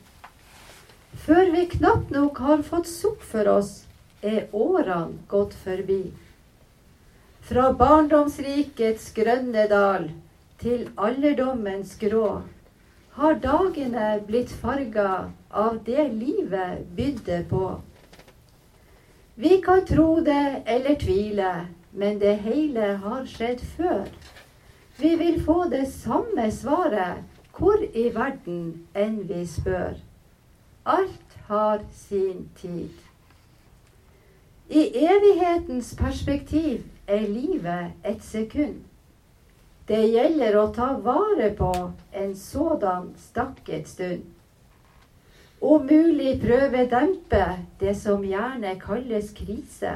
Før 1.27 1.51
vi 1.53 1.67
knapt 1.67 2.11
nok 2.11 2.39
har 2.39 2.63
fått 2.63 2.89
sopp 2.89 3.23
for 3.23 3.49
oss, 3.49 3.87
er 4.23 4.49
årene 4.53 5.19
gått 5.29 5.55
forbi. 5.55 6.13
Fra 7.47 7.73
barndomsrikets 7.73 9.13
grønne 9.17 9.67
dal 9.69 10.11
til 10.61 10.89
alderdommens 10.97 11.95
grå 12.01 12.43
har 13.17 13.39
dagene 13.41 14.21
blitt 14.27 14.51
farga 14.51 15.33
av 15.51 15.79
det 15.85 16.09
livet 16.13 16.85
bydde 16.97 17.45
på. 17.51 17.77
Vi 19.39 19.61
kan 19.61 19.87
tro 19.87 20.21
det 20.21 20.63
eller 20.67 20.95
tvile, 20.95 21.67
men 21.93 22.19
det 22.19 22.35
hele 22.41 22.81
har 22.81 23.27
skjedd 23.29 23.61
før. 23.61 24.07
Vi 24.97 25.11
vil 25.17 25.43
få 25.45 25.65
det 25.69 25.85
samme 25.93 26.51
svaret 26.53 27.21
hvor 27.57 27.83
i 27.93 28.09
verden 28.15 28.87
enn 28.97 29.19
vi 29.29 29.43
spør. 29.47 29.99
Alt 30.89 31.37
har 31.49 31.85
sin 31.93 32.49
tid. 32.57 32.89
I 34.69 34.87
evighetens 35.05 35.95
perspektiv 35.99 36.87
er 37.07 37.29
livet 37.29 37.93
et 38.05 38.25
sekund. 38.25 38.81
Det 39.89 40.01
gjelder 40.15 40.57
å 40.59 40.71
ta 40.73 40.95
vare 41.05 41.51
på 41.59 41.75
en 42.13 42.33
sådan 42.37 43.13
stakket 43.21 43.89
stund. 43.89 44.25
Om 45.61 45.87
mulig 45.87 46.41
prøve 46.43 46.85
dempe 46.91 47.45
det 47.81 47.95
som 47.97 48.25
gjerne 48.25 48.75
kalles 48.81 49.33
krise. 49.37 49.95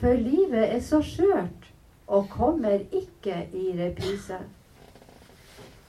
For 0.00 0.18
livet 0.18 0.74
er 0.74 0.80
så 0.82 0.98
skjørt 1.04 1.70
og 2.06 2.28
kommer 2.30 2.82
ikke 2.92 3.46
i 3.54 3.70
reprise. 3.78 4.40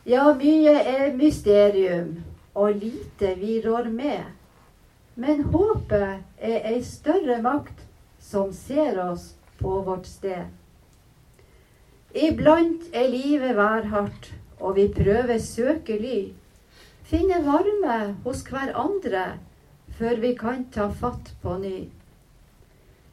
Ja, 0.06 0.28
mye 0.38 0.76
er 0.86 1.16
mysterium, 1.18 2.20
og 2.54 2.76
lite 2.78 3.34
vi 3.40 3.58
rår 3.66 3.90
med. 3.90 4.24
Men 5.16 5.44
håpet 5.50 6.22
er 6.38 6.68
ei 6.70 6.84
større 6.86 7.42
makt 7.42 7.82
som 8.22 8.54
ser 8.54 9.00
oss 9.02 9.32
på 9.60 9.80
vårt 9.88 10.06
sted. 10.08 10.46
Iblant 12.16 12.86
er 12.94 13.10
livet 13.10 13.56
værhardt, 13.58 14.34
og 14.60 14.76
vi 14.76 14.88
prøver 14.94 15.38
søke 15.42 15.98
ly. 16.00 16.20
Finne 17.06 17.38
varme 17.46 17.98
hos 18.24 18.40
hverandre 18.50 19.26
før 19.98 20.22
vi 20.24 20.32
kan 20.38 20.64
ta 20.74 20.88
fatt 20.90 21.36
på 21.44 21.58
ny. 21.62 21.90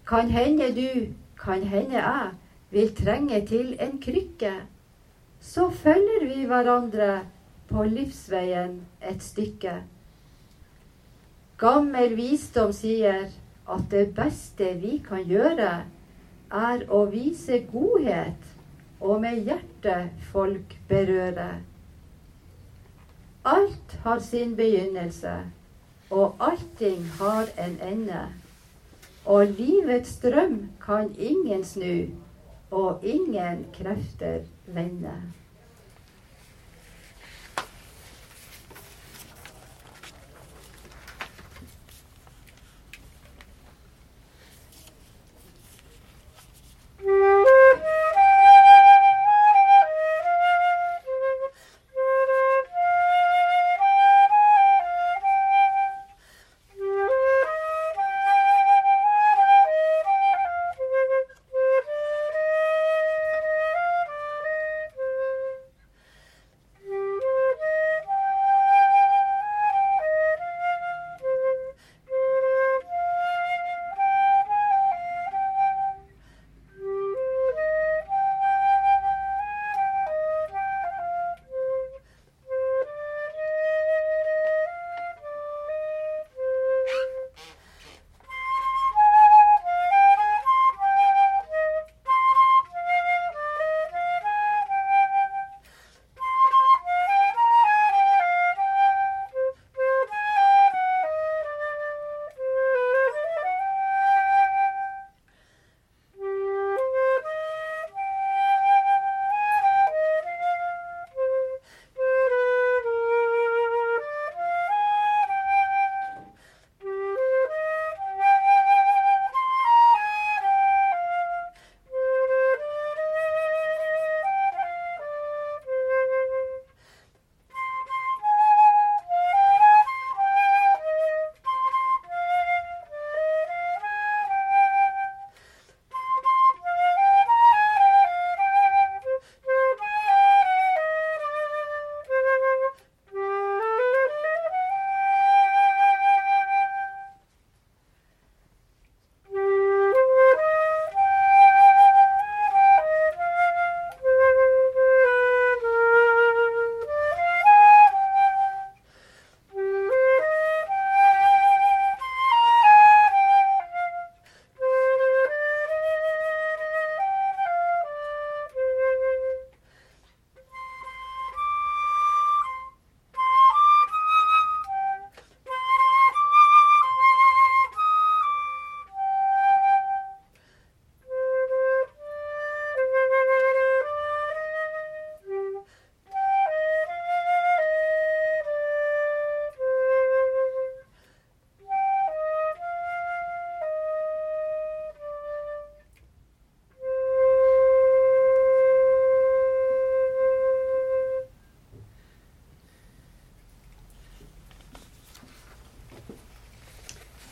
Kan 0.09 0.31
hende 0.33 0.71
du, 0.73 1.13
kan 1.37 1.63
hende 1.69 1.99
jeg, 1.99 2.31
vil 2.73 2.95
trenge 2.97 3.41
til 3.47 3.75
en 3.81 3.99
krykke. 4.01 4.53
Så 5.41 5.69
følger 5.71 6.25
vi 6.25 6.47
hverandre 6.49 7.27
på 7.69 7.85
livsveien 7.85 8.79
et 9.11 9.23
stykke. 9.23 9.75
Gammel 11.61 12.17
visdom 12.17 12.73
sier 12.73 13.29
at 13.69 13.85
det 13.91 14.07
beste 14.17 14.73
vi 14.81 14.97
kan 15.05 15.27
gjøre, 15.29 15.75
er 16.53 16.87
å 16.89 17.05
vise 17.13 17.61
godhet 17.69 18.49
og 19.01 19.21
med 19.21 19.45
hjertet 19.47 20.25
folk 20.33 20.75
berøre. 20.89 21.51
Alt 23.45 23.99
har 24.05 24.19
sin 24.19 24.57
begynnelse, 24.57 25.33
og 26.11 26.35
allting 26.41 27.05
har 27.19 27.49
en 27.59 27.79
ende. 27.83 28.29
Og 29.25 29.47
livets 29.47 30.17
drøm 30.23 30.69
kan 30.85 31.15
ingen 31.19 31.65
snu, 31.65 32.07
og 32.71 33.01
ingen 33.03 33.67
krefter 33.75 34.39
vende. 34.67 35.15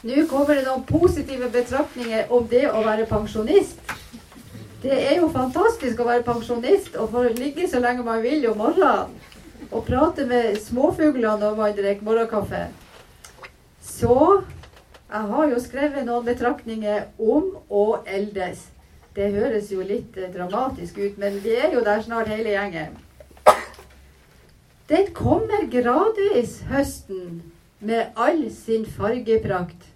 Nå 0.00 0.22
kommer 0.30 0.56
det 0.56 0.64
noen 0.64 0.86
positive 0.88 1.50
betraktninger 1.52 2.30
om 2.32 2.46
det 2.48 2.62
å 2.72 2.80
være 2.86 3.04
pensjonist. 3.08 3.82
Det 4.80 4.94
er 4.96 5.18
jo 5.18 5.26
fantastisk 5.28 6.00
å 6.00 6.06
være 6.08 6.24
pensjonist 6.24 6.96
og 6.96 7.10
få 7.12 7.26
ligge 7.36 7.66
så 7.68 7.82
lenge 7.84 8.06
man 8.06 8.22
vil 8.24 8.46
om 8.48 8.56
morgenen. 8.62 9.12
Og 9.68 9.84
prate 9.84 10.24
med 10.26 10.56
småfuglene 10.64 11.36
når 11.42 11.58
man 11.58 11.76
drikker 11.76 12.06
morgenkaffe. 12.08 12.62
Så 13.84 14.16
jeg 15.10 15.28
har 15.34 15.52
jo 15.52 15.60
skrevet 15.60 16.08
noen 16.08 16.24
betraktninger 16.24 17.04
om 17.20 17.52
å 17.68 17.84
eldes. 18.08 18.64
Det 19.12 19.28
høres 19.34 19.68
jo 19.74 19.84
litt 19.84 20.16
eh, 20.16 20.32
dramatisk 20.32 20.96
ut, 20.96 21.20
men 21.20 21.40
vi 21.44 21.58
er 21.60 21.74
jo 21.74 21.84
der 21.84 22.00
snart 22.00 22.30
hele 22.30 22.54
gjengen. 22.54 22.96
Den 24.88 25.10
kommer 25.14 25.66
gradvis, 25.70 26.62
høsten, 26.70 27.42
med 27.80 28.12
all 28.14 28.50
sin 28.52 28.84
fargeprakt. 28.86 29.88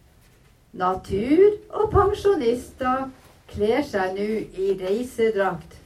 Natur 0.74 1.44
og 1.70 1.90
pensjonister 1.92 3.08
kler 3.52 3.84
seg 3.86 4.16
nå 4.16 4.28
i 4.58 4.72
reisedrakt. 4.80 5.76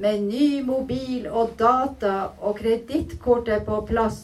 Med 0.00 0.22
ny 0.26 0.60
mobil 0.64 1.28
og 1.28 1.54
data 1.60 2.30
og 2.40 2.58
kredittkortet 2.60 3.66
på 3.68 3.80
plass 3.88 4.22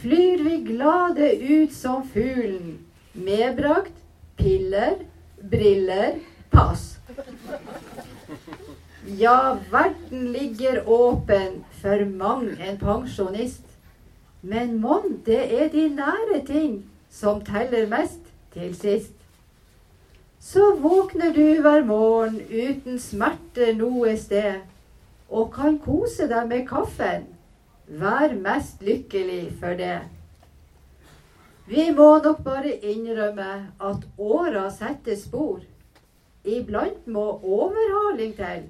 flyr 0.00 0.42
vi 0.44 0.60
glade 0.66 1.30
ut 1.40 1.72
som 1.72 2.02
fuglen. 2.08 2.78
Medbrakt 3.14 3.94
piller, 4.36 4.98
briller, 5.38 6.18
pass. 6.50 6.96
Ja, 9.06 9.58
verden 9.70 10.32
ligger 10.32 10.82
åpen 10.88 11.62
for 11.82 12.04
mang 12.04 12.48
en 12.58 12.80
pensjonist. 12.80 13.73
Men 14.44 14.76
mon 14.80 15.22
det 15.26 15.42
er 15.56 15.70
de 15.72 15.88
nære 15.96 16.42
ting 16.46 16.82
som 17.08 17.40
teller 17.44 17.86
mest 17.88 18.20
til 18.52 18.74
sist. 18.76 19.14
Så 20.40 20.74
våkner 20.76 21.32
du 21.32 21.62
hver 21.64 21.84
morgen 21.88 22.36
uten 22.52 22.98
smerte 23.00 23.70
noe 23.78 24.12
sted, 24.20 24.60
og 25.32 25.54
kan 25.54 25.78
kose 25.80 26.28
deg 26.28 26.50
med 26.50 26.66
kaffen. 26.68 27.24
Vær 27.88 28.34
mest 28.36 28.84
lykkelig 28.84 29.54
for 29.60 29.80
det. 29.80 30.02
Vi 31.66 31.88
må 31.96 32.10
nok 32.20 32.42
bare 32.44 32.76
innrømme 32.84 33.52
at 33.80 34.04
åra 34.20 34.66
setter 34.70 35.16
spor. 35.16 35.62
Iblant 36.44 37.06
må 37.08 37.24
overhaling 37.40 38.36
til, 38.36 38.66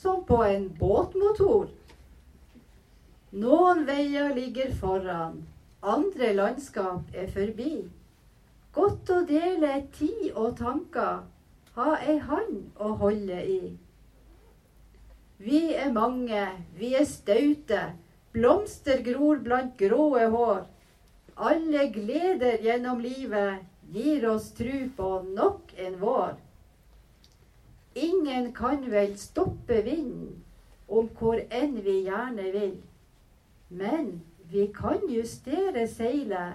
som 0.00 0.24
på 0.24 0.40
en 0.48 0.70
båtmotor. 0.80 1.68
Noen 3.30 3.82
veier 3.84 4.30
ligger 4.32 4.70
foran, 4.80 5.42
andre 5.82 6.30
landskap 6.32 7.10
er 7.12 7.28
forbi. 7.28 7.82
Godt 8.72 9.10
å 9.12 9.18
dele 9.28 9.82
tid 9.92 10.30
og 10.32 10.56
tanker, 10.56 11.26
ha 11.76 11.90
ei 12.00 12.16
hand 12.24 12.80
å 12.80 12.94
holde 13.02 13.42
i. 13.44 13.60
Vi 15.44 15.60
er 15.74 15.92
mange, 15.92 16.46
vi 16.80 16.94
er 16.96 17.04
staute, 17.04 17.82
blomster 18.32 19.04
gror 19.04 19.44
blant 19.44 19.76
gråe 19.76 20.24
hår. 20.32 20.64
Alle 21.36 21.86
gleder 21.92 22.64
gjennom 22.64 23.04
livet 23.04 23.60
gir 23.92 24.24
oss 24.32 24.50
tru 24.56 24.88
på 24.96 25.12
nok 25.28 25.76
en 25.76 26.00
vår. 26.00 26.36
Ingen 27.94 28.54
kan 28.56 28.88
vel 28.90 29.18
stoppe 29.20 29.82
vinden 29.84 30.38
om 30.88 31.12
hvor 31.18 31.44
enn 31.52 31.76
vi 31.84 32.00
gjerne 32.08 32.52
vil. 32.56 32.78
Men 33.68 34.22
vi 34.50 34.66
kan 34.74 35.04
justere 35.12 35.88
seilet 35.88 36.52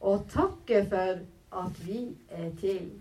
og 0.00 0.26
takke 0.30 0.86
for 0.90 1.18
at 1.64 1.86
vi 1.86 2.16
er 2.30 2.50
til. 2.60 2.92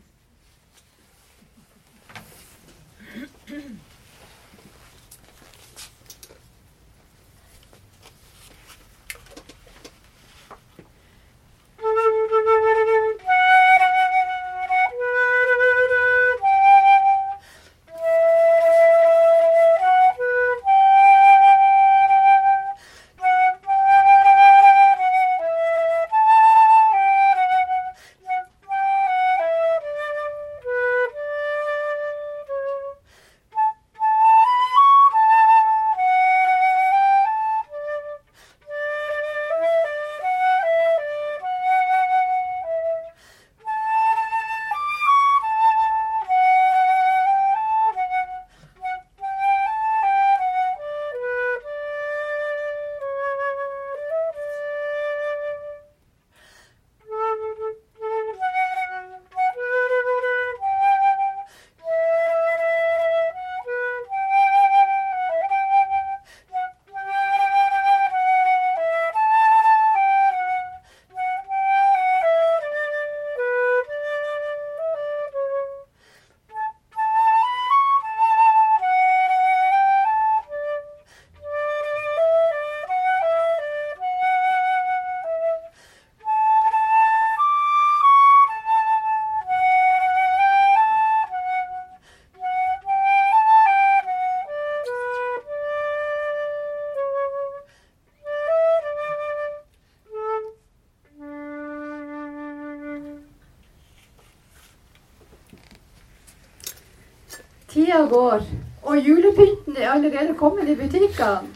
Tida 107.94 108.06
går, 108.06 108.42
og 108.84 108.98
julepynten 108.98 109.76
er 109.78 109.90
allerede 109.90 110.34
kommet 110.38 110.70
i 110.70 110.76
butikkene. 110.76 111.50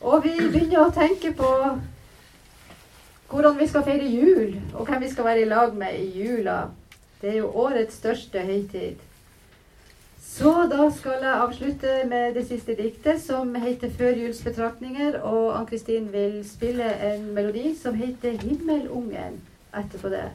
Og 0.00 0.22
vi 0.24 0.30
begynner 0.38 0.86
å 0.86 0.92
tenke 0.94 1.34
på 1.36 1.48
hvordan 3.28 3.58
vi 3.58 3.66
skal 3.68 3.84
feire 3.84 4.06
jul, 4.08 4.54
og 4.72 4.88
hvem 4.88 5.02
vi 5.04 5.10
skal 5.12 5.26
være 5.28 5.42
i 5.42 5.50
lag 5.50 5.74
med 5.76 5.98
i 5.98 6.06
jula. 6.22 6.62
Det 7.20 7.34
er 7.34 7.36
jo 7.42 7.50
årets 7.52 7.98
største 8.00 8.40
høytid. 8.40 9.02
Så 10.24 10.54
da 10.72 10.86
skal 10.96 11.26
jeg 11.26 11.42
avslutte 11.44 11.98
med 12.08 12.34
det 12.34 12.46
siste 12.48 12.74
diktet, 12.74 13.20
som 13.20 13.54
heter 13.54 13.88
'Førjulsbetraktninger'. 13.88 15.20
Og 15.22 15.58
Ann-Kristin 15.58 16.12
vil 16.12 16.40
spille 16.48 16.88
en 17.12 17.34
melodi 17.34 17.76
som 17.82 17.94
heter 17.94 18.32
'Himmelungen' 18.32 19.40
etterpå 19.76 20.08
det. 20.08 20.30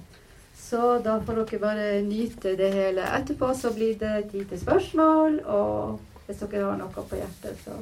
Så 0.55 0.99
da 1.03 1.19
får 1.21 1.35
dere 1.41 1.59
bare 1.61 2.01
nyte 2.01 2.55
det 2.57 2.71
hele. 2.73 3.03
Etterpå 3.17 3.53
så 3.53 3.73
blir 3.75 3.97
det 3.99 4.29
tid 4.31 4.45
til 4.49 4.59
spørsmål, 4.59 5.39
og 5.45 5.99
hvis 6.25 6.41
dere 6.41 6.63
har 6.65 6.77
noe 6.79 6.89
på 6.95 7.19
hjertet, 7.19 7.59
så 7.63 7.75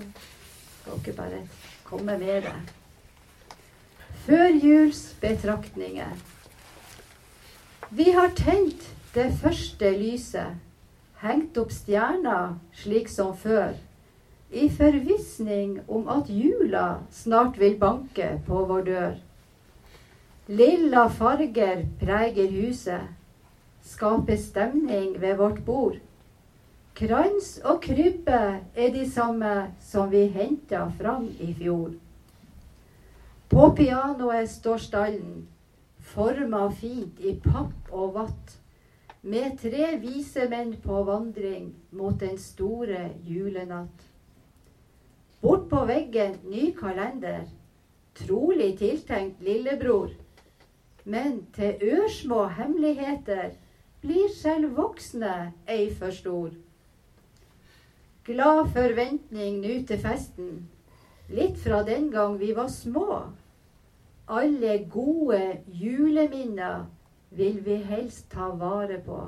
skal 0.81 0.99
dere 1.05 1.15
bare 1.17 1.39
komme 1.87 2.17
med 2.19 2.47
det. 2.49 2.55
Førjulsbetraktninger. 4.25 6.13
Vi 7.93 8.11
har 8.11 8.29
tent 8.35 8.89
det 9.13 9.29
første 9.41 9.91
lyset, 9.93 10.55
hengt 11.21 11.57
opp 11.61 11.71
stjerner 11.71 12.55
slik 12.81 13.11
som 13.11 13.35
før, 13.37 13.75
i 14.53 14.69
forvissning 14.69 15.79
om 15.87 16.07
at 16.09 16.29
jula 16.29 16.99
snart 17.13 17.59
vil 17.61 17.77
banke 17.79 18.41
på 18.47 18.65
vår 18.69 18.81
dør. 18.89 19.13
Lilla 20.49 21.09
farger 21.09 21.85
preger 21.99 22.49
huset, 22.51 23.01
skaper 23.81 24.35
stemning 24.35 25.21
ved 25.21 25.37
vårt 25.37 25.65
bord. 25.65 25.95
Krans 26.95 27.61
og 27.63 27.79
krybbe 27.81 28.39
er 28.75 28.89
de 28.91 29.05
samme 29.07 29.71
som 29.79 30.11
vi 30.11 30.25
henta 30.27 30.89
fram 30.97 31.29
i 31.39 31.53
fjor. 31.55 31.93
På 33.47 33.69
pianoet 33.77 34.49
står 34.51 34.83
stallen, 34.83 35.47
forma 35.99 36.67
fint 36.75 37.23
i 37.23 37.39
papp 37.39 37.91
og 37.91 38.13
vatt. 38.13 38.59
med 39.23 39.57
tre 39.59 39.95
vise 40.01 40.49
menn 40.51 40.73
på 40.83 41.03
vandring 41.07 41.69
mot 41.91 42.19
den 42.19 42.37
store 42.37 43.13
julenatt. 43.23 44.01
Bort 45.41 45.69
på 45.69 45.85
veggen 45.85 46.35
ny 46.43 46.73
kalender, 46.75 47.45
trolig 48.19 48.77
tiltenkt 48.77 49.39
lillebror. 49.41 50.11
Men 51.05 51.47
til 51.55 51.75
ørsmå 51.81 52.45
hemmeligheter 52.57 53.51
blir 54.01 54.29
selv 54.35 54.77
voksne 54.77 55.51
ei 55.67 55.89
for 55.95 56.11
stor. 56.11 56.49
Glad 58.23 58.69
forventning 58.71 59.59
nu 59.59 59.83
til 59.87 59.99
festen, 59.99 60.51
litt 61.29 61.57
fra 61.59 61.83
den 61.83 62.09
gang 62.11 62.37
vi 62.39 62.53
var 62.55 62.69
små. 62.71 63.21
Alle 64.27 64.77
gode 64.91 65.41
juleminner 65.67 66.85
vil 67.35 67.59
vi 67.65 67.75
helst 67.83 68.29
ta 68.31 68.47
vare 68.59 69.01
på. 69.03 69.19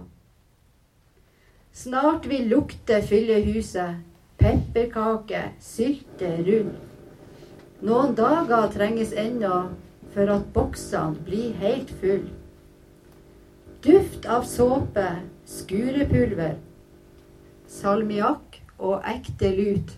Snart 1.75 2.29
vil 2.29 2.47
lukte 2.47 3.01
fylle 3.03 3.41
huset, 3.43 3.99
pepperkake, 4.39 5.41
sylte, 5.59 6.29
rull. 6.47 6.71
Noen 7.83 8.15
dager 8.15 8.69
trenges 8.71 9.11
ennå 9.11 9.65
for 10.15 10.31
at 10.31 10.47
boksene 10.55 11.19
blir 11.27 11.53
helt 11.59 11.89
full. 11.99 12.29
Duft 13.83 14.25
av 14.25 14.45
såpe, 14.47 15.03
skurepulver, 15.45 16.55
salmiakk 17.67 18.61
og 18.79 19.03
ekte 19.11 19.51
lut. 19.57 19.91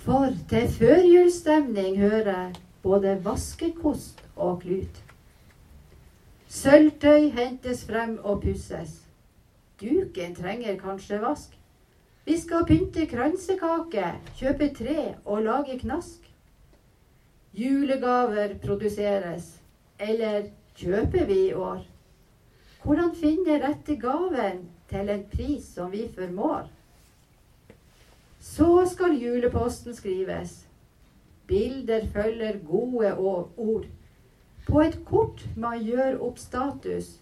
For 0.00 0.32
til 0.48 0.72
førjulsstemning 0.78 2.00
hører 2.00 2.56
både 2.82 3.18
vaskekost 3.24 4.24
og 4.36 4.62
klut. 4.64 5.02
Sølvtøy 6.48 7.28
hentes 7.36 7.84
frem 7.86 8.16
og 8.24 8.40
pusses. 8.46 8.96
Duken 9.80 10.34
trenger 10.34 10.80
kanskje 10.80 11.20
vask. 11.20 11.52
Vi 12.24 12.40
skal 12.40 12.64
pynte 12.66 13.04
kransekake, 13.12 14.08
kjøpe 14.40 14.72
tre 14.74 14.98
og 15.24 15.44
lage 15.44 15.78
knask. 15.84 16.29
Julegaver 17.52 18.54
produseres, 18.62 19.60
eller 19.98 20.50
kjøper 20.78 21.24
vi 21.26 21.38
i 21.48 21.54
år? 21.54 21.80
Hvordan 22.82 23.10
finne 23.14 23.56
rette 23.60 23.96
gaven 24.00 24.68
til 24.88 25.10
en 25.10 25.24
pris 25.32 25.64
som 25.74 25.90
vi 25.92 26.04
formår? 26.14 26.68
Så 28.40 28.86
skal 28.92 29.18
juleposten 29.18 29.94
skrives. 29.94 30.60
Bilder 31.46 32.06
følger 32.12 32.58
gode 32.68 33.16
ord. 33.18 33.84
På 34.68 34.80
et 34.80 35.00
kort 35.04 35.42
man 35.56 35.82
gjør 35.82 36.20
opp 36.22 36.38
status. 36.38 37.16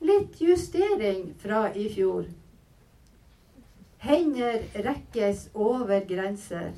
Litt 0.00 0.38
justering 0.40 1.34
fra 1.42 1.66
i 1.74 1.88
fjor. 1.90 2.30
Hender 4.02 4.62
rekkes 4.86 5.48
over 5.54 6.06
grenser. 6.06 6.70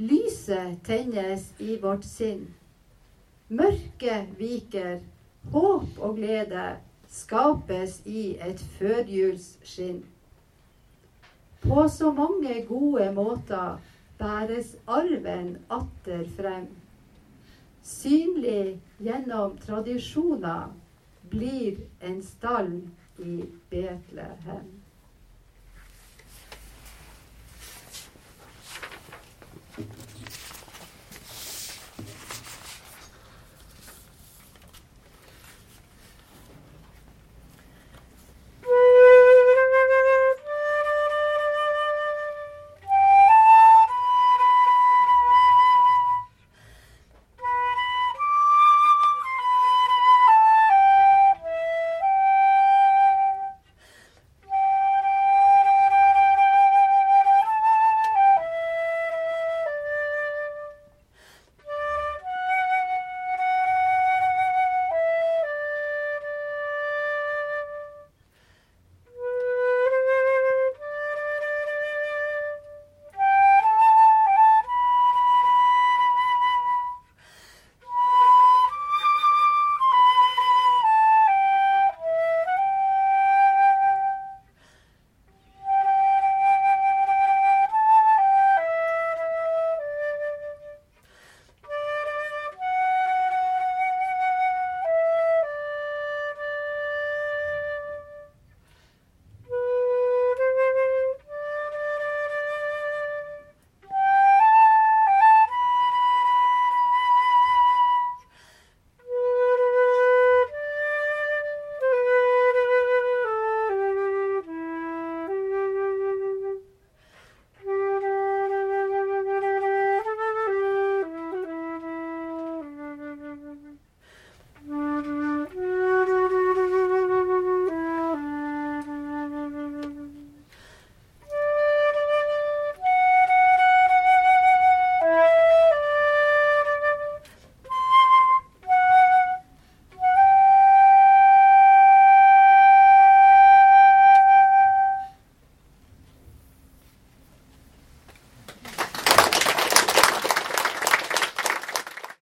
Lyset 0.00 0.84
tennes 0.84 1.42
i 1.58 1.74
vårt 1.76 2.04
sinn. 2.08 2.46
Mørket 3.48 4.30
viker. 4.38 5.02
Håp 5.52 5.98
og 6.00 6.16
glede 6.16 6.62
skapes 7.08 7.98
i 8.08 8.22
et 8.40 8.62
førjulsskinn. 8.78 10.00
På 11.60 11.84
så 11.92 12.14
mange 12.16 12.62
gode 12.68 13.10
måter 13.12 13.76
bæres 14.18 14.72
arven 14.88 15.58
atter 15.68 16.24
frem. 16.36 16.68
Synlig 17.84 18.80
gjennom 19.04 19.58
tradisjoner 19.66 20.72
blir 21.28 21.84
en 22.00 22.22
stall 22.24 22.78
i 23.20 23.42
Betlehem. 23.68 24.79